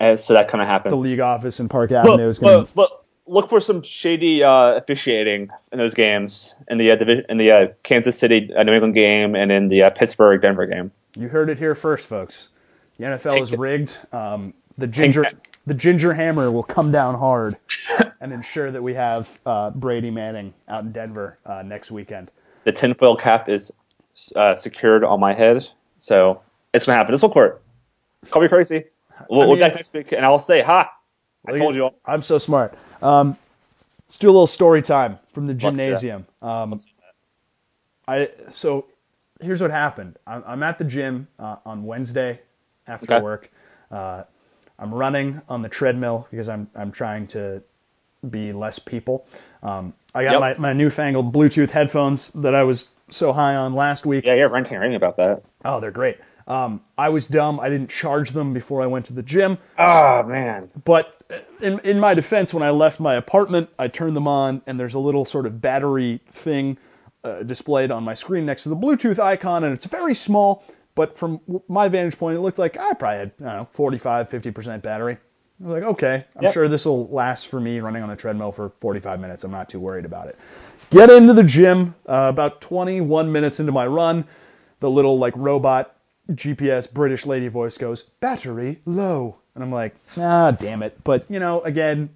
[0.00, 0.92] as so that kind of happens.
[0.92, 4.42] The league office in Park Avenue is Look, going look, look, look for some shady
[4.42, 8.62] uh, officiating in those games in the uh, division, in the uh, Kansas City uh,
[8.62, 10.90] New England game and in the uh, Pittsburgh Denver game.
[11.16, 12.48] You heard it here first, folks.
[12.98, 13.96] The NFL is rigged.
[14.12, 15.24] Um, the ginger,
[15.66, 17.56] the ginger hammer will come down hard
[18.20, 22.30] and ensure that we have uh, Brady Manning out in Denver uh, next weekend.
[22.64, 23.72] The tinfoil cap is
[24.36, 25.66] uh, secured on my head,
[25.98, 26.42] so
[26.74, 27.12] it's gonna happen.
[27.12, 27.62] This will court.
[28.30, 28.84] Call me crazy.
[29.28, 30.90] We'll, I we'll mean- back next week, and I'll say, "Ha!
[31.46, 32.74] I told you all." I'm so smart.
[33.02, 33.36] Um,
[34.06, 35.76] let's do a little story time from the Let's do that.
[35.84, 36.26] gymnasium.
[36.42, 36.78] Um,
[38.08, 38.86] I so
[39.40, 40.16] here's what happened.
[40.26, 42.40] I'm, I'm at the gym uh, on Wednesday
[42.86, 43.22] after Okay.
[43.22, 43.50] work.
[43.90, 44.24] Uh,
[44.78, 47.62] I'm running on the treadmill because I'm I'm trying to
[48.28, 49.26] be less people.
[49.62, 50.40] Um, I got Yep.
[50.40, 54.24] my, my newfangled Bluetooth headphones that I was so high on last week.
[54.24, 55.42] Yeah, you're ranting raving about that.
[55.64, 56.18] Oh, they're great.
[56.50, 57.60] Um, I was dumb.
[57.60, 59.56] I didn't charge them before I went to the gym.
[59.78, 61.16] Oh man, But
[61.60, 64.94] in, in my defense, when I left my apartment, I turned them on, and there's
[64.94, 66.76] a little sort of battery thing
[67.22, 70.64] uh, displayed on my screen next to the Bluetooth icon, and it's very small.
[70.96, 74.28] But from my vantage point, it looked like I probably had, I don't know, 45,
[74.28, 75.18] 50% battery.
[75.62, 76.52] I was like, okay, I'm Yep.
[76.52, 79.44] sure this will last for me running on the treadmill for 45 minutes.
[79.44, 80.36] I'm not too worried about it.
[80.90, 84.24] Get into the gym, uh, about 21 minutes into my run,
[84.80, 85.94] the little like robot
[86.30, 89.36] GPS British lady voice goes, battery low.
[89.54, 91.02] And I'm like, ah, damn it.
[91.04, 92.10] But, you know, again,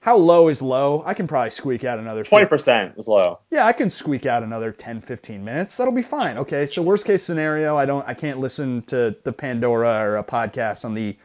[0.00, 1.02] how low is low?
[1.04, 3.40] I can probably squeak out another twenty percent is low.
[3.50, 5.76] yeah, I can squeak out another 10, 15 minutes.
[5.76, 6.38] That'll be fine.
[6.38, 6.66] Okay.
[6.66, 10.84] So worst case scenario, I don't I can't listen to the Pandora or a podcast
[10.86, 11.16] on the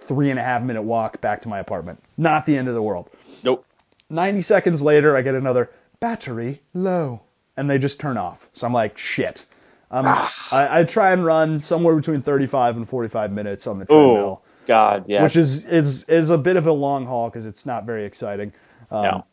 [0.00, 2.00] three and a half minute walk back to my apartment.
[2.16, 3.10] Not the end of the world.
[3.42, 3.64] Nope.
[4.10, 7.22] 90 seconds later, I get another battery low,
[7.56, 8.48] and they just turn off.
[8.52, 9.44] So I'm like, shit.
[9.92, 14.08] Um, I, I try and run somewhere between 35 and 45 minutes on the treadmill,
[14.08, 15.22] Oh God, yeah.
[15.22, 18.52] which is is is a bit of a long haul because it's not very exciting.
[18.90, 19.26] Um, no.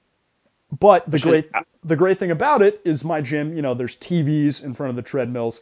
[0.80, 1.50] But the Which is- great
[1.84, 3.56] the great thing about it is my gym.
[3.56, 5.62] You know, there's TVs in front of the treadmills.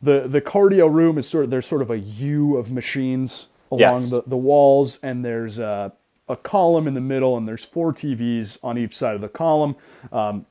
[0.00, 3.80] The the cardio room is sort of there's sort of a U of machines along
[3.80, 4.10] Yes.
[4.10, 5.92] the, the walls, and there's a,
[6.28, 9.74] a column in the middle, and there's four TVs on each side of the column.
[10.12, 10.46] Um,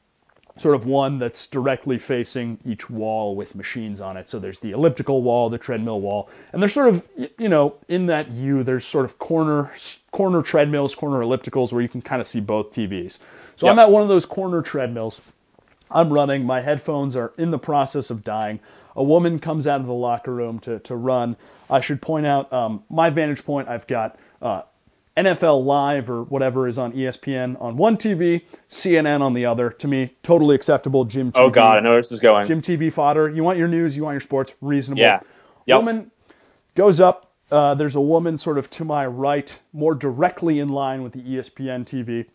[0.57, 4.27] sort of one that's directly facing each wall with machines on it.
[4.27, 8.07] So there's the elliptical wall, the treadmill wall, and there's sort of you know in
[8.07, 9.71] that U there's sort of corner
[10.11, 13.17] corner treadmills, corner ellipticals where you can kind of see both TVs.
[13.55, 15.21] So I'm at one of those corner treadmills.
[15.89, 16.43] I'm running.
[16.43, 18.59] My headphones are in the process of dying.
[18.95, 21.37] A woman comes out of the locker room to, to run.
[21.69, 23.67] I should point out um, my vantage point.
[23.67, 24.63] I've got uh,
[25.17, 29.71] NFL Live or whatever is on ESPN on one TV, CNN on the other.
[29.71, 31.05] To me, totally acceptable.
[31.05, 31.31] Jim.
[31.31, 31.37] TV.
[31.37, 32.45] Oh God, I know where this is going.
[32.45, 33.27] Jim TV fodder.
[33.27, 35.01] You want your news, you want your sports, reasonable.
[35.01, 35.21] Yeah.
[35.65, 35.79] Yep.
[35.79, 36.11] Woman
[36.75, 37.31] goes up.
[37.49, 41.21] Uh, there's a woman sort of to my right, more directly in line with the
[41.21, 42.25] ESPN TV.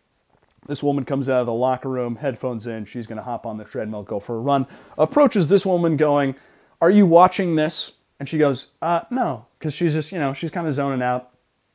[0.67, 2.85] This woman comes out of the locker room, headphones in.
[2.85, 4.67] She's going to hop on the treadmill, go for a run.
[4.97, 6.35] Approaches this woman, going,
[6.81, 10.51] "Are you watching this?" And she goes, "Uh, no," because she's just, you know, she's
[10.51, 11.32] kind of zoning out,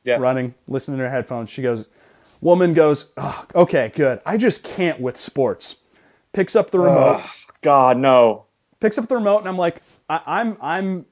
[0.07, 0.15] yeah.
[0.17, 1.51] running, listening to her headphones.
[1.51, 1.85] She goes,
[2.41, 4.21] woman goes, oh, okay, good.
[4.25, 5.77] I just can't with sports.
[6.33, 7.31] Picks up the remote, Oh,
[7.61, 8.45] God, no.
[8.79, 11.05] picks up the remote, and I'm like, I, I'm, I'm,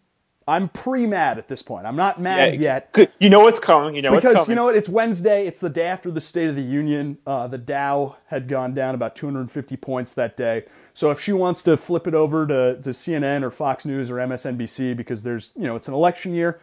[0.47, 1.87] I'm pre-mad at this point.
[1.87, 3.95] I'm not mad yet You know what's coming.
[3.95, 4.51] You know what's because coming.
[4.51, 4.75] you know what?
[4.75, 5.47] It's Wednesday.
[5.47, 7.17] It's the day after the State of the Union.
[7.25, 10.65] Uh, the Dow had gone down about 250 points that day.
[10.93, 14.15] So if she wants to flip it over to, to CNN or Fox News or
[14.17, 16.59] MSNBC because there's you know it's an election year,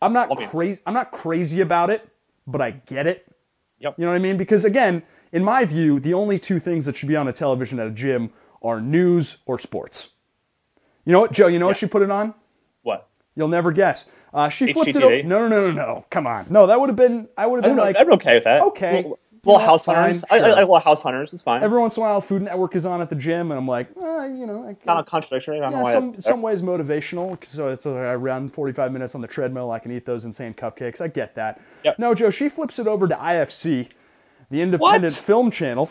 [0.00, 0.50] I'm not Obvious.
[0.50, 0.80] crazy.
[0.86, 2.08] I'm not crazy about it,
[2.46, 3.26] but I get it.
[3.80, 3.94] Yep.
[3.98, 4.36] You know what I mean?
[4.36, 7.78] Because again, in my view, the only two things that should be on a television
[7.80, 8.30] at a gym
[8.62, 10.10] are news or sports.
[11.04, 11.46] You know what, Joe?
[11.46, 11.78] You know what Yes.
[11.80, 12.34] she put it on?
[12.82, 13.08] what?
[13.34, 14.06] You'll never guess.
[14.34, 14.96] Uh, she flipped it.
[14.96, 15.24] HGTV?
[15.24, 16.04] o- No, no, no, no, no.
[16.10, 16.46] Come on.
[16.50, 17.28] No, that would have been.
[17.36, 18.62] I would have been like, I'm okay with that.
[18.62, 19.04] okay.
[19.04, 20.24] Well, Yeah, house fine, hunters.
[20.30, 20.38] I, I.
[20.38, 21.32] I like little house hunters.
[21.32, 21.62] It's fine.
[21.62, 23.88] Every once in a while, Food Network is on at the gym, and I'm like,
[23.96, 25.58] uh, you know, I, kind of contradictory.
[25.58, 27.44] I don't know why some some ways motivational.
[27.46, 29.70] So it's uh, I run 45 minutes on the treadmill.
[29.70, 31.00] I can eat those insane cupcakes.
[31.00, 31.60] I get that.
[31.84, 31.98] Yep.
[31.98, 33.88] No, Joe, she flips it over to IFC,
[34.50, 35.24] the independent What?
[35.24, 35.90] film channel,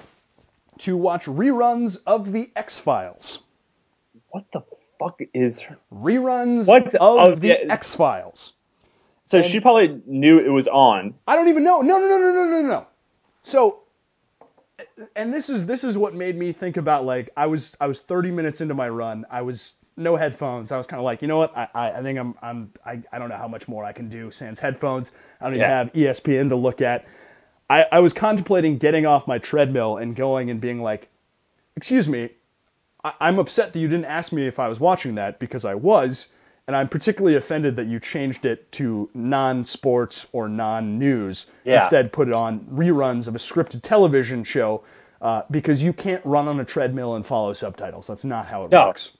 [0.79, 3.39] to watch reruns of the X Files.
[4.29, 4.61] What the
[4.99, 5.77] fuck is her?
[5.93, 6.87] Reruns What?
[6.95, 7.55] of Oh, the yeah.
[7.69, 8.53] X Files.
[9.23, 11.13] So she probably knew it was on.
[11.27, 11.81] I don't even know.
[11.81, 12.86] No, no, no, no, no, no, no.
[13.47, 13.79] So,
[15.15, 18.01] and this is this is what made me think about like I was I was
[18.01, 19.25] 30 minutes into my run.
[19.31, 20.69] I was no headphones.
[20.71, 21.55] I was kind of like, you know what?
[21.57, 24.09] I, I, I think I'm I'm I, I don't know how much more I can
[24.09, 25.11] do sans headphones.
[25.39, 25.77] I don't even Yeah.
[25.77, 27.05] have ESPN to look at.
[27.69, 31.09] I, I was contemplating getting off my treadmill and going and being like,
[31.77, 32.31] excuse me,
[33.05, 35.75] I, I'm upset that you didn't ask me if I was watching that because I
[35.75, 36.27] was,
[36.67, 41.45] and I'm particularly offended that you changed it to non-sports or non-news.
[41.63, 41.83] Yeah.
[41.83, 44.83] Instead, put it on reruns of a scripted television show
[45.21, 48.07] uh, because you can't run on a treadmill and follow subtitles.
[48.07, 48.87] That's not how it No.
[48.87, 49.11] works.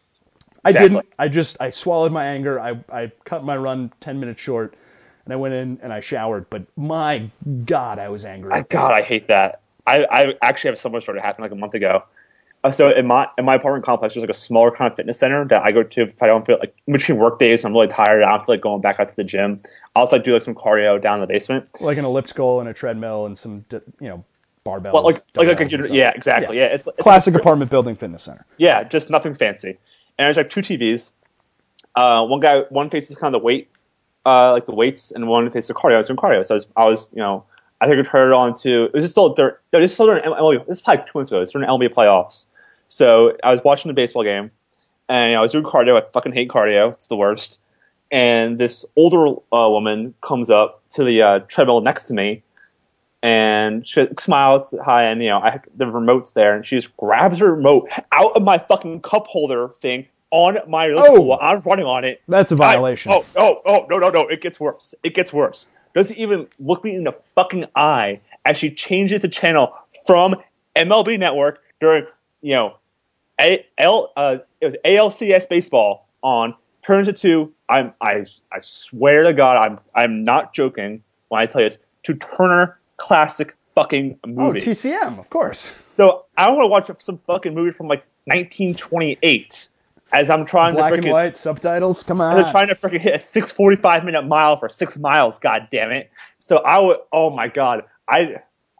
[0.65, 1.05] I didn't.
[1.17, 2.59] I just I swallowed my anger.
[2.59, 4.75] I I cut my run ten minutes short,
[5.23, 6.49] and I went in and I showered.
[6.49, 7.29] But my
[7.65, 8.51] God, I was angry.
[8.51, 9.61] I, God, I hate that.
[9.85, 12.03] I, I actually have similar story that like a month ago.
[12.63, 15.19] Uh, so in my in my apartment complex, there's like a smaller kind of fitness
[15.19, 17.63] center that I go to if I don't feel like between work days.
[17.63, 18.23] I'm really tired.
[18.23, 19.61] I don't feel like going back out to the gym.
[19.95, 21.67] I'll also like, do like some cardio down in the basement.
[21.81, 24.25] like an elliptical and a treadmill and some you know
[24.65, 24.93] barbells.
[24.93, 25.87] Well, like like a computer.
[25.87, 26.57] Yeah, exactly.
[26.57, 28.45] Yeah, it's, it's classic apartment building fitness center.
[28.57, 29.77] Yeah, just nothing fancy.
[30.17, 31.11] And there's like two TVs.
[31.95, 33.69] Uh, one guy, one faces kind of the weight,
[34.25, 35.95] uh, like the weights, and one faces the cardio.
[35.95, 37.43] I was doing cardio, so I was, I was you know,
[37.79, 38.85] I think I turned it on to.
[38.85, 39.59] It was just still there.
[39.71, 40.65] No, this is still during MLB.
[40.67, 41.41] This is probably two months ago.
[41.41, 42.47] It's during MLB playoffs.
[42.87, 44.51] So I was watching the baseball game,
[45.09, 46.01] and you know, I was doing cardio.
[46.01, 46.93] I fucking hate cardio.
[46.93, 47.59] It's the worst.
[48.11, 52.41] And this older uh, woman comes up to the uh, treadmill next to me,
[53.21, 57.39] and she smiles hi and you know I, the remote's there and she just grabs
[57.39, 61.37] her remote out of my fucking cup holder thing on my Oh.
[61.39, 62.21] I'm running on it.
[62.27, 63.11] That's a violation.
[63.11, 64.27] oh, oh, oh, no, no, no.
[64.27, 64.93] It gets worse.
[65.03, 65.67] It gets worse.
[65.97, 69.73] Doesn't even look me in the fucking eye as she changes the channel
[70.05, 70.35] from
[70.75, 72.05] MLB Network during,
[72.41, 72.75] you know,
[73.41, 79.23] A- L, uh, it was ALCS baseball on, turns it to, I'm, I, I swear
[79.23, 84.19] to God, I'm, I'm not joking when I tell you this, to Turner Classic fucking
[84.23, 84.53] Oh.
[84.53, 85.71] TCM, of course.
[85.97, 89.67] So I want to watch some fucking movie from like 1928
[90.11, 92.03] as I'm trying Black to and freaking white subtitles.
[92.03, 92.35] Come on.
[92.35, 95.39] they're trying to freaking hit a 645 minute mile for six miles.
[95.39, 96.09] God damn it!
[96.39, 96.97] So I would.
[97.11, 97.83] Oh my god.
[98.07, 98.37] I.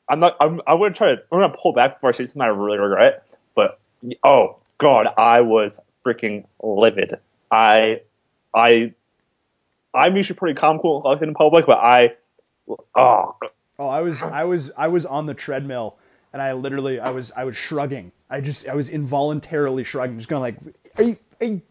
[0.10, 0.38] I'm not.
[0.40, 0.62] I'm.
[0.68, 1.22] I'm gonna try to.
[1.32, 3.26] I'm gonna pull back before I say something I really regret.
[3.56, 3.80] But
[4.24, 7.20] oh god, I was freaking livid.
[7.52, 8.02] I.
[8.54, 8.94] I.
[9.94, 12.16] I'm usually pretty calm, cool, and collected in public, but I.
[12.96, 13.36] Oh
[13.80, 15.98] Oh, I was I was I was on the treadmill
[16.34, 18.12] and I literally I was I was shrugging.
[18.30, 20.58] I just I was involuntarily shrugging, just going like,
[20.98, 21.62] "Are you are you,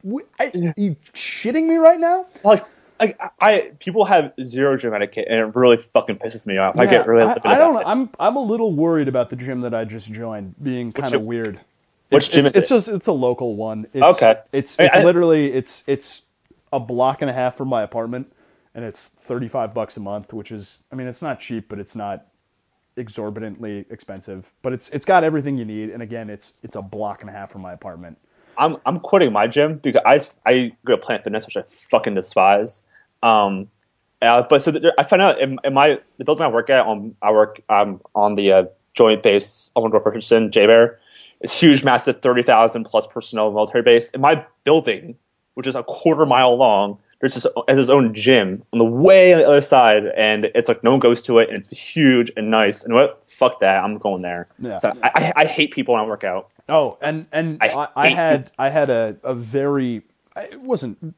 [0.41, 2.65] are you shitting me right now?" like.
[2.99, 6.79] Like I, people have zero gym etiquette, and it really fucking pisses me off.
[6.81, 7.25] I get really.
[7.25, 7.81] I, I don't know.
[7.81, 7.87] it.
[7.87, 11.21] I'm I'm a little worried about the gym that I just joined being kind of
[11.21, 11.61] weird.
[12.09, 12.75] which It's- gym it's, is it's it?
[12.75, 13.87] just it's a local one.
[13.93, 14.37] It's, Okay.
[14.51, 16.23] It's it's I- literally it's it's
[16.73, 18.33] a block and a half from my apartment,
[18.75, 21.79] and it's thirty five bucks a month, which is I mean it's not cheap, but
[21.79, 22.29] it's not
[22.97, 24.51] exorbitantly expensive.
[24.63, 27.33] But it's it's got everything you need, and again, it's it's a block and a
[27.35, 28.17] half from my apartment.
[28.59, 32.15] I'm I'm quitting my gym because I I go to Planet Fitness, which I fucking
[32.15, 32.83] despise.
[33.23, 33.69] Um,
[34.23, 36.87] uh, but so there, I found out in, in my the building I work at
[36.87, 40.97] on I work um on the uh, Joint Base Elmendorf Richardson JBER.
[41.41, 44.11] It's huge, massive, thirty thousand plus personnel military base.
[44.11, 45.17] In my building,
[45.55, 49.33] which is a quarter mile long, there's just has its own gym on the way
[49.33, 52.31] on the other side, and it's like no one goes to it, and it's huge
[52.37, 52.85] and nice.
[52.85, 53.27] And what?
[53.27, 53.83] Fuck that!
[53.83, 54.49] I'm going there.
[54.59, 54.79] Yeah.
[54.79, 56.51] So I, I, I hate people when I work out.
[56.69, 60.03] Oh, and and I I, I had I had a, a very
[60.37, 61.15] it wasn't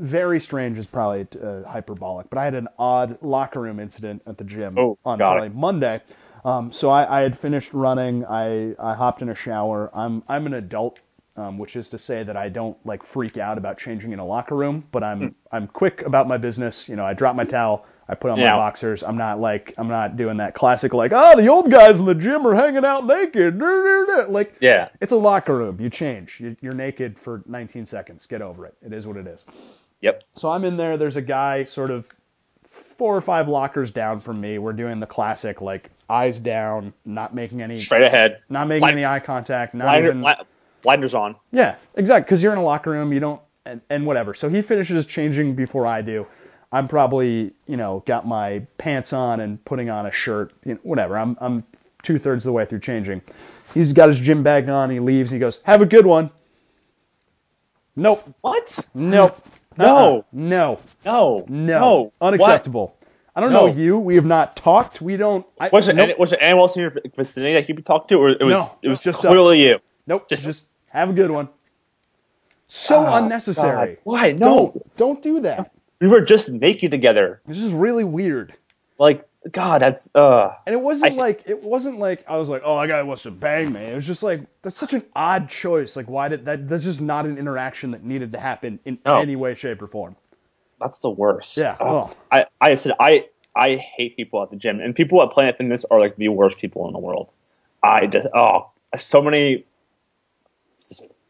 [0.00, 4.38] very strange is probably uh, hyperbolic, but I had an odd locker room incident at
[4.38, 5.26] the gym Oh, on it.
[5.26, 6.00] probably Monday.
[6.44, 8.24] Um, so I, I had finished running.
[8.26, 9.90] I, I hopped in a shower.
[9.94, 11.00] I'm I'm an adult,
[11.36, 14.26] um, which is to say that I don't like freak out about changing in a
[14.26, 15.32] locker room, but I'm Hmm.
[15.52, 16.88] I'm quick about my business.
[16.88, 17.86] You know, I drop my towel.
[18.08, 18.52] I put on Yeah.
[18.52, 19.02] my boxers.
[19.02, 22.14] I'm not like I'm not doing that classic like oh the old guys in the
[22.14, 23.60] gym are hanging out naked.
[24.28, 24.88] Like Yeah.
[25.00, 25.78] it's a locker room.
[25.80, 26.38] You change.
[26.40, 28.26] You- You're naked for 19 seconds.
[28.26, 28.74] Get over it.
[28.84, 29.44] It is what it is.
[30.00, 30.22] Yep.
[30.36, 30.96] So I'm in there.
[30.96, 32.08] There's a guy sort of
[32.96, 34.58] four or five lockers down from me.
[34.58, 38.38] We're doing the classic like eyes down, not making any Straight ahead.
[38.48, 40.24] not making Blind- any eye contact, not Blinder, even
[40.82, 41.36] blinders on.
[41.52, 42.24] yeah, exactly.
[42.24, 44.32] Because you're in a locker room, you don't and, and whatever.
[44.34, 46.26] So he finishes changing before I do.
[46.70, 50.80] I'm probably, you know, got my pants on and putting on a shirt, you know,
[50.82, 51.16] whatever.
[51.16, 51.64] I'm, I'm
[52.02, 53.22] two thirds of the way through changing.
[53.74, 54.90] He's got his gym bag on.
[54.90, 55.30] He leaves.
[55.30, 56.30] He goes, "Have a good one."
[57.96, 58.34] Nope.
[58.40, 58.78] What?
[58.94, 59.36] Nope.
[59.78, 59.86] No.
[60.16, 60.22] Uh-uh.
[60.32, 60.80] No.
[61.04, 61.44] No.
[61.46, 61.78] No.
[61.78, 62.12] No.
[62.20, 62.96] Unacceptable.
[63.36, 63.68] I don't No.
[63.68, 63.96] know you.
[63.96, 65.00] We have not talked.
[65.00, 65.46] We don't.
[65.60, 66.18] I, Was it, nope.
[66.18, 68.54] was it anyone else in your vicinity that he could talk to, or it was
[68.54, 69.78] No, it was just clearly you?
[70.08, 70.28] Nope.
[70.28, 71.48] Just- Just, have a good one.
[72.66, 73.94] So Oh, unnecessary.
[73.94, 73.98] God.
[74.02, 74.32] Why?
[74.32, 74.72] No.
[74.72, 75.70] Don't, don't do that.
[76.00, 77.40] We were just naked together.
[77.46, 78.54] This is really weird.
[78.98, 80.52] Like, God, that's uh.
[80.66, 83.22] And it wasn't I- like it wasn't like I was like, oh, that guy wants
[83.24, 83.80] to bang me.
[83.80, 85.96] It was just like that's such an odd choice.
[85.96, 86.68] Like, why did that?
[86.68, 89.20] That's just not an interaction that needed to happen in No.
[89.20, 90.16] any way, shape, or form.
[90.80, 91.56] That's the worst.
[91.56, 91.76] Yeah.
[91.80, 92.14] Oh.
[92.30, 93.26] I, I said I
[93.56, 96.58] I hate people at the gym, and people at Planet Fitness are like the worst
[96.58, 97.32] people in the world.
[97.82, 99.64] I just oh, so many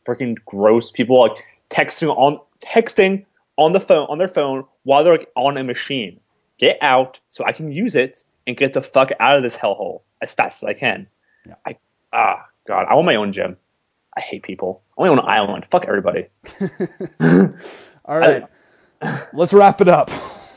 [0.07, 3.25] freaking gross people like texting on texting
[3.59, 6.21] on the phone on their phone while they're on a machine.
[6.57, 10.01] Get out so I can use it and get the fuck out of this hellhole
[10.23, 11.09] as fast as I can.
[11.47, 11.55] Yeah.
[11.67, 11.77] I
[12.15, 13.59] ah god, I want my own gym.
[14.17, 14.83] I hate people.
[14.97, 15.67] I want my own island.
[15.71, 16.29] Fuck everybody.
[18.07, 18.45] All right,
[19.35, 20.11] let's wrap it up.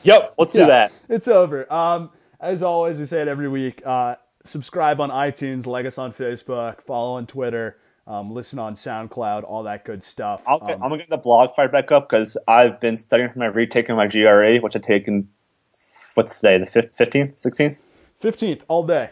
[0.04, 0.92] Yep, let's do that.
[1.10, 1.72] It's over.
[1.72, 3.82] Um, as always, we say it every week.
[3.86, 7.78] Uh, subscribe on iTunes, like us on Facebook, follow on Twitter,
[8.12, 10.42] um, listen on SoundCloud, all that good stuff.
[10.46, 13.30] I'll get, Um, I'm gonna get the blog fired back up because I've been studying
[13.30, 15.30] for my retaking my GRE, which I've taken.
[16.16, 16.58] What's today?
[16.58, 17.82] The fifteenth, sixteenth.
[18.22, 19.10] 15th all day.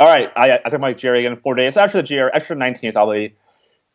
[0.00, 1.76] All right, I, I took my GRE again in four days.
[1.76, 3.34] After the GRE, after the nineteenth, I'll be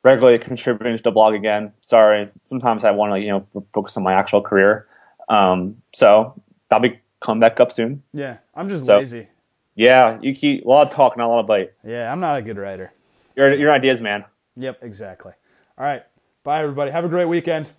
[0.04, 1.72] regularly contributing to the blog again.
[1.80, 4.88] Sorry, sometimes I want to you know focus on my actual career.
[5.30, 6.34] Um, so
[6.68, 8.04] that'll be coming back up soon.
[8.14, 9.28] Yeah, I'm just So- lazy.
[9.76, 11.72] Yeah, you keep a lot of talk, not a lot of bite.
[11.84, 12.92] Yeah, I'm not a good writer.
[13.36, 14.26] Your your ideas, man.
[14.56, 15.34] Yep, exactly.
[15.78, 16.04] All right.
[16.44, 16.92] Bye, everybody.
[16.92, 17.70] Have a great weekend.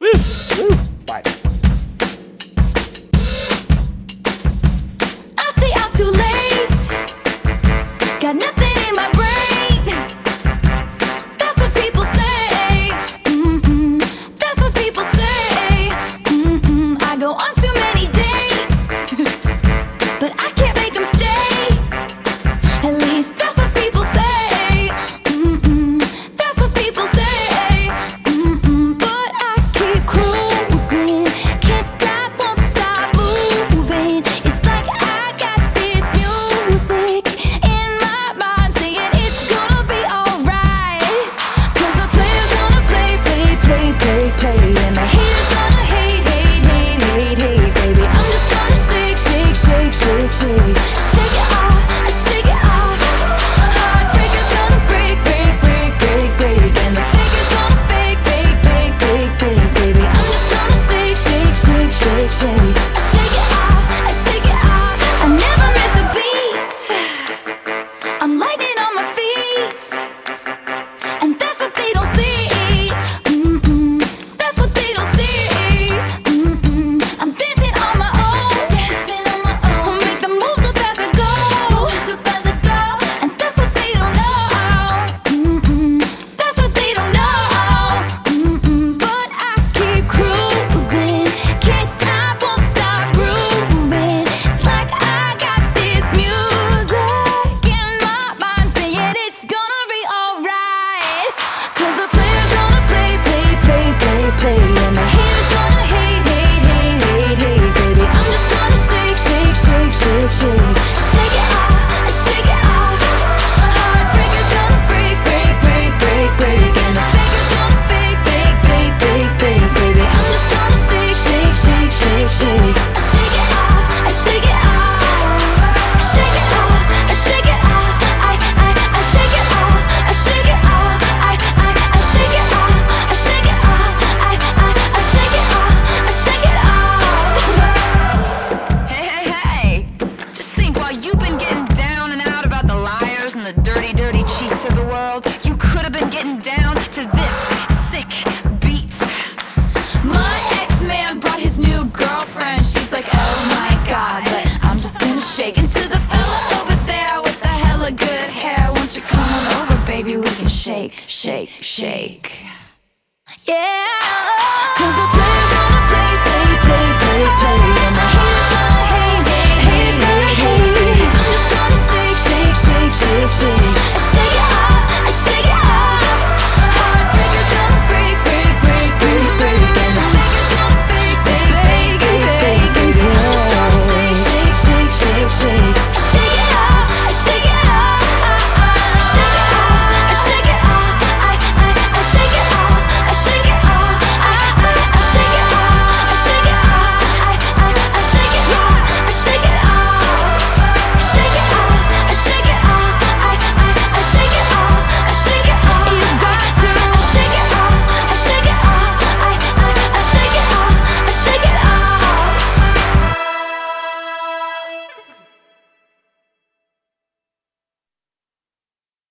[0.00, 0.10] Bye.
[0.14, 0.93] I